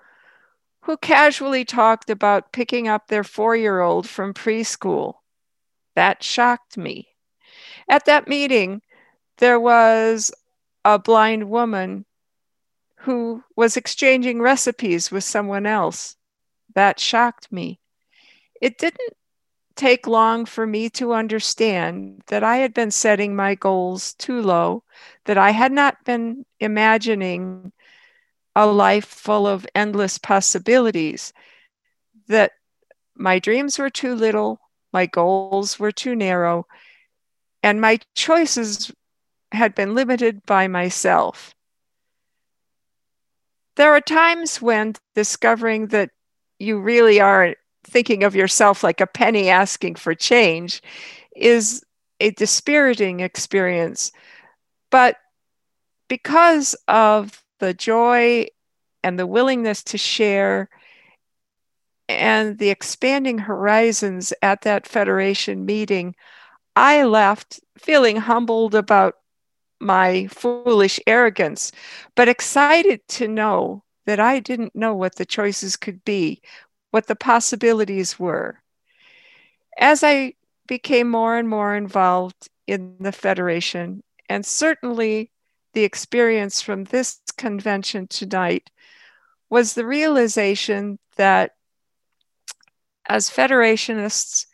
[0.82, 5.14] who casually talked about picking up their four year old from preschool.
[5.98, 7.08] That shocked me.
[7.90, 8.84] At that meeting,
[9.38, 10.32] there was
[10.86, 12.06] a blind woman
[12.98, 16.16] who was exchanging recipes with someone else.
[16.76, 17.80] That shocked me.
[18.62, 19.18] It didn't
[19.76, 24.84] take long for me to understand that I had been setting my goals too low,
[25.26, 27.72] that I had not been imagining
[28.56, 31.34] a life full of endless possibilities,
[32.28, 32.52] that
[33.16, 34.62] my dreams were too little,
[34.94, 36.68] my goals were too narrow,
[37.64, 38.92] and my choices
[39.52, 41.54] had been limited by myself.
[43.76, 46.10] There are times when discovering that
[46.60, 50.82] you really are thinking of yourself like a penny asking for change
[51.36, 51.84] is
[52.20, 54.12] a dispiriting experience.
[54.90, 55.18] But
[56.08, 58.48] because of the joy
[59.04, 60.70] and the willingness to share
[62.10, 66.16] and the expanding horizons at that Federation meeting,
[66.76, 69.16] I left feeling humbled about
[69.80, 71.72] my foolish arrogance,
[72.16, 76.42] but excited to know that I didn't know what the choices could be,
[76.92, 78.62] what the possibilities were.
[79.78, 80.34] As I
[80.68, 85.32] became more and more involved in the Federation, and certainly
[85.74, 88.72] the experience from this convention tonight
[89.50, 91.52] was the realization that
[93.08, 94.46] as Federationists,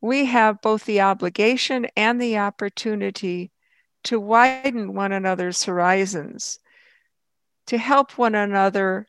[0.00, 3.50] we have both the obligation and the opportunity
[4.04, 6.60] to widen one another's horizons,
[7.66, 9.08] to help one another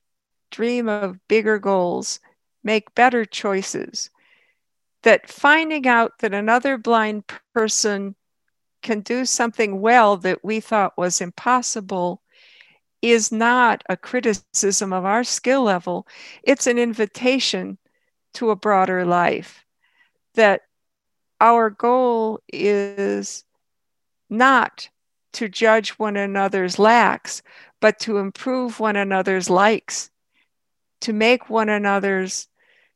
[0.50, 2.20] dream of bigger goals,
[2.64, 4.10] make better choices.
[5.04, 7.24] That finding out that another blind
[7.54, 8.16] person
[8.82, 12.22] can do something well that we thought was impossible
[13.02, 16.06] is not a criticism of our skill level,
[16.44, 17.78] it's an invitation
[18.34, 19.66] to a broader life.
[20.36, 20.62] That
[21.42, 23.44] our goal is
[24.30, 24.90] not
[25.34, 27.42] to judge one another's lacks,
[27.80, 30.10] but to improve one another's likes,
[31.02, 32.48] to make one another's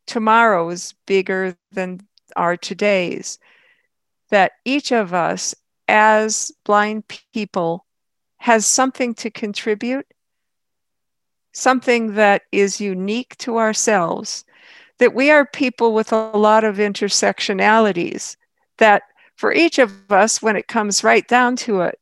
[0.06, 2.02] tomorrows bigger than
[2.36, 3.38] our todays.
[4.30, 5.56] That each of us,
[5.88, 7.86] as blind people,
[8.38, 10.08] has something to contribute,
[11.54, 14.44] something that is unique to ourselves
[15.04, 18.38] that we are people with a lot of intersectionalities,
[18.78, 19.04] that
[19.36, 22.00] for each of us, when it comes right down to it,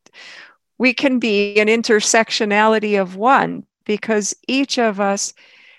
[0.78, 5.34] we can be an intersectionality of one because each of us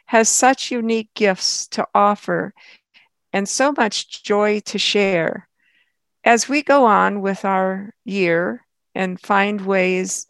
[0.06, 2.52] has such unique gifts to offer
[3.32, 5.48] and so much joy to share.
[6.24, 8.66] As we go on with our year
[8.96, 10.26] and find ways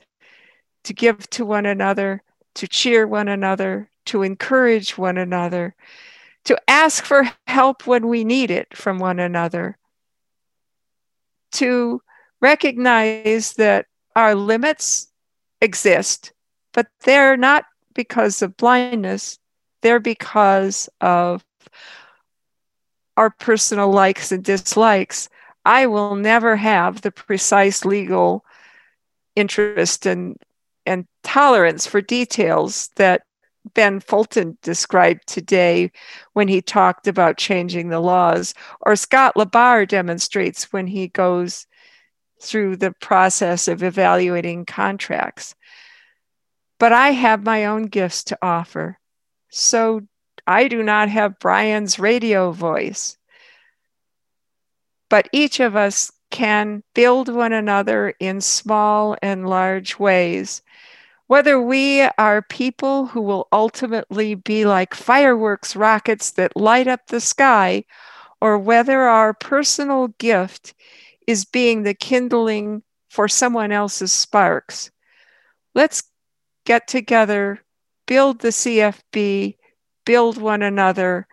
[0.84, 2.22] to give to one another,
[2.56, 5.74] to cheer one another, to encourage one another,
[6.44, 9.78] to ask for help when we need it from one another,
[11.52, 12.02] to
[12.40, 13.86] recognize that
[14.16, 15.12] our limits
[15.60, 16.32] exist,
[16.72, 17.64] but they're not
[17.94, 19.38] because of blindness,
[19.82, 21.44] they're because of
[23.16, 25.28] our personal likes and dislikes.
[25.64, 28.44] I will never have the precise legal
[29.36, 30.36] interest and,
[30.86, 33.22] and tolerance for details that
[33.74, 35.92] Ben Fulton described today
[36.32, 41.66] when he talked about changing the laws, or Scott LaBarre demonstrates when he goes
[42.40, 45.54] through the process of evaluating contracts.
[46.78, 48.98] But I have my own gifts to offer.
[49.50, 50.02] So
[50.46, 53.16] I do not have Brian's radio voice.
[55.08, 60.62] But each of us can build one another in small and large ways
[61.32, 67.22] whether we are people who will ultimately be like fireworks rockets that light up the
[67.22, 67.82] sky,
[68.42, 70.74] or whether our personal gift
[71.26, 74.90] is being the kindling for someone else's sparks.
[75.74, 76.02] Let's
[76.66, 77.64] get together,
[78.04, 79.56] build the CFB,
[80.04, 81.26] build one another,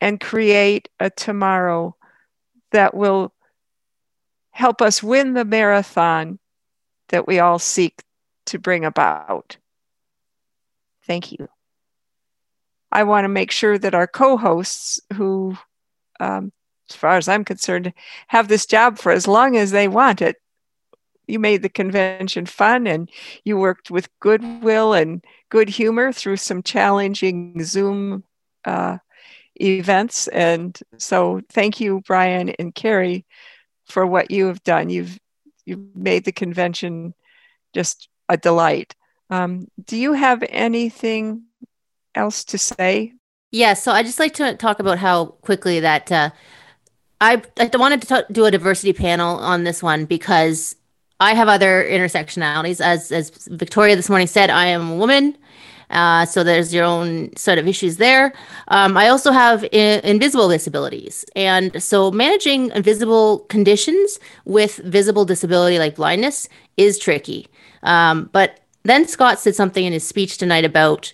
[0.00, 1.96] and create a tomorrow
[2.70, 3.34] that will
[4.52, 6.38] help us win the marathon
[7.08, 8.04] that we all seek
[8.46, 9.56] to bring about.
[11.06, 11.48] Thank you.
[12.92, 15.56] I want to make sure that our co hosts, who,
[16.18, 16.52] um,
[16.88, 17.92] as far as I'm concerned,
[18.28, 20.36] have this job for as long as they want it.
[21.26, 23.08] You made the convention fun and
[23.44, 28.24] you worked with goodwill and good humor through some challenging Zoom
[28.64, 28.98] uh,
[29.60, 30.26] events.
[30.28, 33.24] And so, thank you, Brian and Carrie,
[33.86, 34.90] for what you have done.
[34.90, 35.18] You've
[35.64, 37.14] you've made the convention
[37.72, 38.94] just a delight.
[39.28, 41.44] Um, do you have anything
[42.14, 43.12] else to say?
[43.50, 46.30] Yeah, so I just like to talk about how quickly that uh,
[47.20, 50.76] I, I wanted to talk, do a diversity panel on this one because
[51.18, 52.80] I have other intersectionalities.
[52.80, 55.36] As as Victoria this morning said, I am a woman.
[55.90, 58.32] Uh, so there's your own set of issues there.
[58.68, 61.24] Um, I also have I- invisible disabilities.
[61.34, 67.48] And so managing invisible conditions with visible disability like blindness is tricky.
[67.82, 71.12] Um, but then Scott said something in his speech tonight about,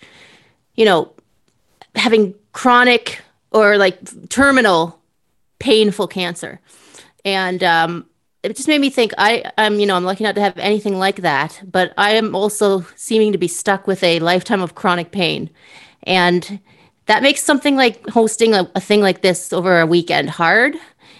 [0.74, 1.12] you know,
[1.94, 3.98] having chronic or like
[4.28, 5.00] terminal
[5.58, 6.60] painful cancer.
[7.24, 8.06] And um,
[8.50, 10.98] it just made me think I, I'm, you know, I'm lucky not to have anything
[10.98, 15.10] like that, but I am also seeming to be stuck with a lifetime of chronic
[15.10, 15.50] pain.
[16.04, 16.60] And
[17.06, 20.76] that makes something like hosting a, a thing like this over a weekend hard.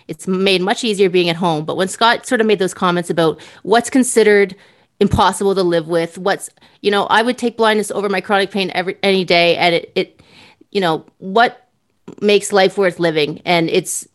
[0.08, 1.64] It's made much easier being at home.
[1.64, 4.54] But when Scott sort of made those comments about what's considered
[5.00, 6.48] impossible to live with what's
[6.80, 9.92] you know i would take blindness over my chronic pain every any day and it,
[9.94, 10.22] it
[10.70, 11.68] you know what
[12.22, 14.08] makes life worth living and it's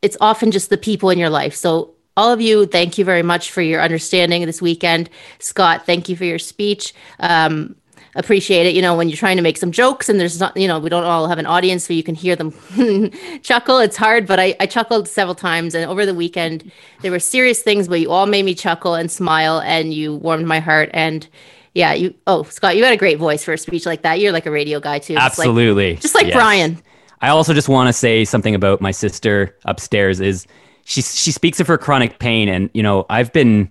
[0.00, 3.22] it's often just the people in your life so all of you thank you very
[3.22, 5.08] much for your understanding this weekend
[5.38, 7.74] scott thank you for your speech um,
[8.14, 8.74] appreciate it.
[8.74, 10.90] You know, when you're trying to make some jokes and there's not, you know, we
[10.90, 12.52] don't all have an audience so you can hear them
[13.42, 13.78] chuckle.
[13.78, 15.74] It's hard, but I, I chuckled several times.
[15.74, 19.10] And over the weekend, there were serious things, but you all made me chuckle and
[19.10, 20.90] smile and you warmed my heart.
[20.92, 21.26] And
[21.74, 24.20] yeah, you, oh, Scott, you had a great voice for a speech like that.
[24.20, 25.16] You're like a radio guy too.
[25.16, 25.94] Absolutely.
[25.94, 26.34] Just like, just like yes.
[26.34, 26.82] Brian.
[27.22, 30.46] I also just want to say something about my sister upstairs is
[30.84, 33.70] she she speaks of her chronic pain and you know I've been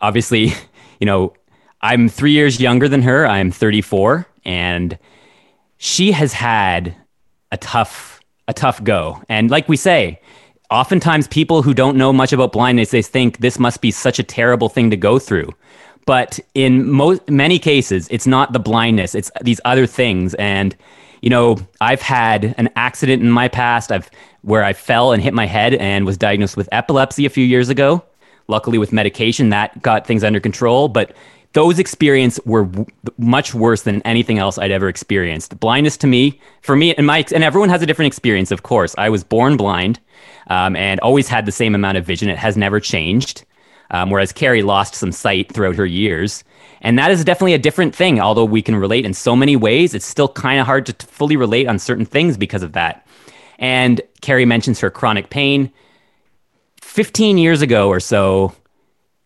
[0.00, 0.52] obviously
[1.00, 1.34] you know
[1.80, 3.26] I'm three years younger than her.
[3.26, 4.98] I'm 34, and
[5.76, 6.94] she has had
[7.52, 9.22] a tough, a tough go.
[9.28, 10.20] And like we say,
[10.70, 14.24] oftentimes people who don't know much about blindness, they think this must be such a
[14.24, 15.50] terrible thing to go through.
[16.04, 20.34] But in most many cases, it's not the blindness; it's these other things.
[20.34, 20.74] And
[21.20, 23.92] you know, I've had an accident in my past.
[23.92, 24.10] I've
[24.42, 27.68] where I fell and hit my head and was diagnosed with epilepsy a few years
[27.68, 28.04] ago.
[28.46, 30.88] Luckily, with medication, that got things under control.
[30.88, 31.14] But
[31.52, 32.86] those experiences were w-
[33.18, 35.58] much worse than anything else I'd ever experienced.
[35.60, 38.50] Blindness to me, for me, and my and everyone has a different experience.
[38.50, 40.00] Of course, I was born blind
[40.48, 42.28] um, and always had the same amount of vision.
[42.28, 43.44] It has never changed.
[43.90, 46.44] Um, whereas Carrie lost some sight throughout her years,
[46.82, 48.20] and that is definitely a different thing.
[48.20, 51.06] Although we can relate in so many ways, it's still kind of hard to t-
[51.06, 53.06] fully relate on certain things because of that.
[53.58, 55.72] And Carrie mentions her chronic pain.
[56.80, 58.54] 15 years ago or so,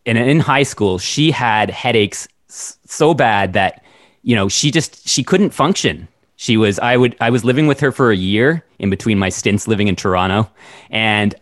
[0.04, 3.84] in, in high school, she had headaches so bad that,
[4.22, 6.08] you know, she just, she couldn't function.
[6.36, 9.28] She was, I would, I was living with her for a year in between my
[9.28, 10.50] stints living in Toronto.
[10.90, 11.34] And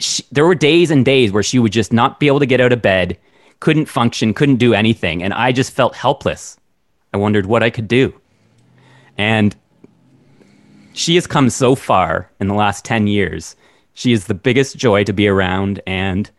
[0.00, 2.60] she, there were days and days where she would just not be able to get
[2.60, 3.18] out of bed,
[3.60, 5.22] couldn't function, couldn't do anything.
[5.22, 6.56] And I just felt helpless.
[7.12, 8.18] I wondered what I could do.
[9.18, 9.54] And
[10.96, 13.54] she has come so far in the last 10 years.
[13.92, 15.80] She is the biggest joy to be around.
[15.86, 16.30] And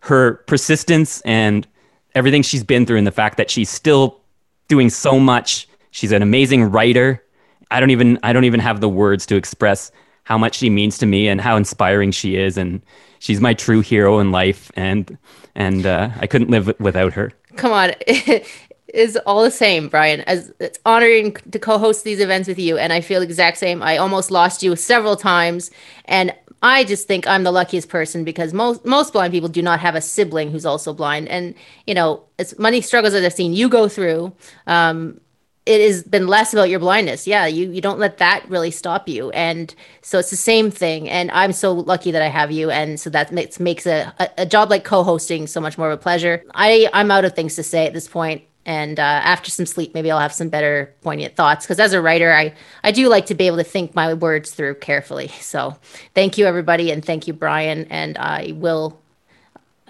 [0.00, 1.66] her persistence and
[2.14, 4.20] everything she's been through and the fact that she's still
[4.68, 5.66] doing so much.
[5.90, 7.22] She's an amazing writer.
[7.70, 9.90] I don't even I don't even have the words to express
[10.24, 12.82] how much she means to me and how inspiring she is and
[13.20, 15.16] she's my true hero in life and
[15.54, 17.32] and uh, I couldn't live without her.
[17.56, 17.92] Come on.
[18.94, 20.20] Is all the same, Brian.
[20.20, 23.82] As it's honoring to co-host these events with you and I feel the exact same.
[23.82, 25.72] I almost lost you several times
[26.04, 26.32] and
[26.62, 29.94] I just think I'm the luckiest person because most most blind people do not have
[29.94, 31.54] a sibling who's also blind, and
[31.86, 34.32] you know, as many struggles as I've seen you go through,
[34.66, 35.20] um,
[35.66, 37.26] it has been less about your blindness.
[37.26, 41.06] Yeah, you you don't let that really stop you, and so it's the same thing.
[41.10, 44.46] And I'm so lucky that I have you, and so that makes makes a, a
[44.46, 46.42] job like co-hosting so much more of a pleasure.
[46.54, 48.42] I I'm out of things to say at this point.
[48.66, 51.66] And uh, after some sleep, maybe I'll have some better poignant thoughts.
[51.66, 54.52] Because as a writer, I I do like to be able to think my words
[54.52, 55.28] through carefully.
[55.40, 55.76] So
[56.14, 59.00] thank you everybody, and thank you Brian, and I will.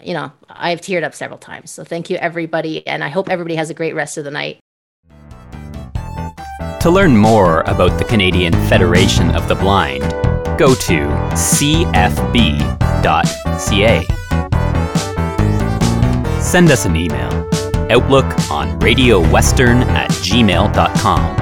[0.02, 1.70] You know, I've teared up several times.
[1.70, 4.58] So thank you everybody, and I hope everybody has a great rest of the night.
[6.80, 10.02] To learn more about the Canadian Federation of the Blind,
[10.58, 12.54] go to cfb.ca.
[16.42, 17.48] Send us an email,
[17.94, 21.36] outlook on radiowestern at gmail.com.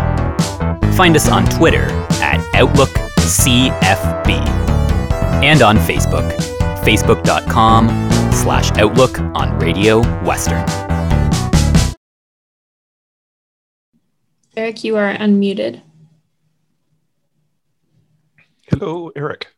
[0.94, 1.86] Find us on Twitter
[2.20, 4.30] at OutlookCFB
[5.42, 6.30] and on Facebook,
[6.84, 7.88] facebook.com
[8.32, 10.64] slash outlook on Radio Western.
[14.54, 15.80] Eric, you are unmuted.
[18.68, 19.48] Hello, Eric.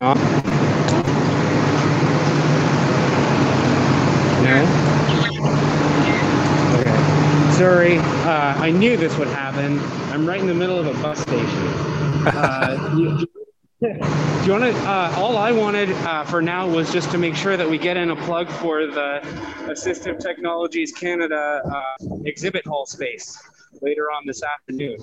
[0.00, 0.14] Uh,
[4.42, 4.62] no?
[4.62, 4.85] Okay.
[7.56, 9.78] Sorry, uh, I knew this would happen.
[10.12, 11.46] I'm right in the middle of a bus station.
[12.26, 13.16] Uh, you,
[13.80, 13.86] do
[14.44, 14.74] you want to?
[14.86, 17.96] Uh, all I wanted uh, for now was just to make sure that we get
[17.96, 19.20] in a plug for the
[19.70, 23.42] Assistive Technologies Canada uh, exhibit hall space
[23.80, 24.98] later on this afternoon.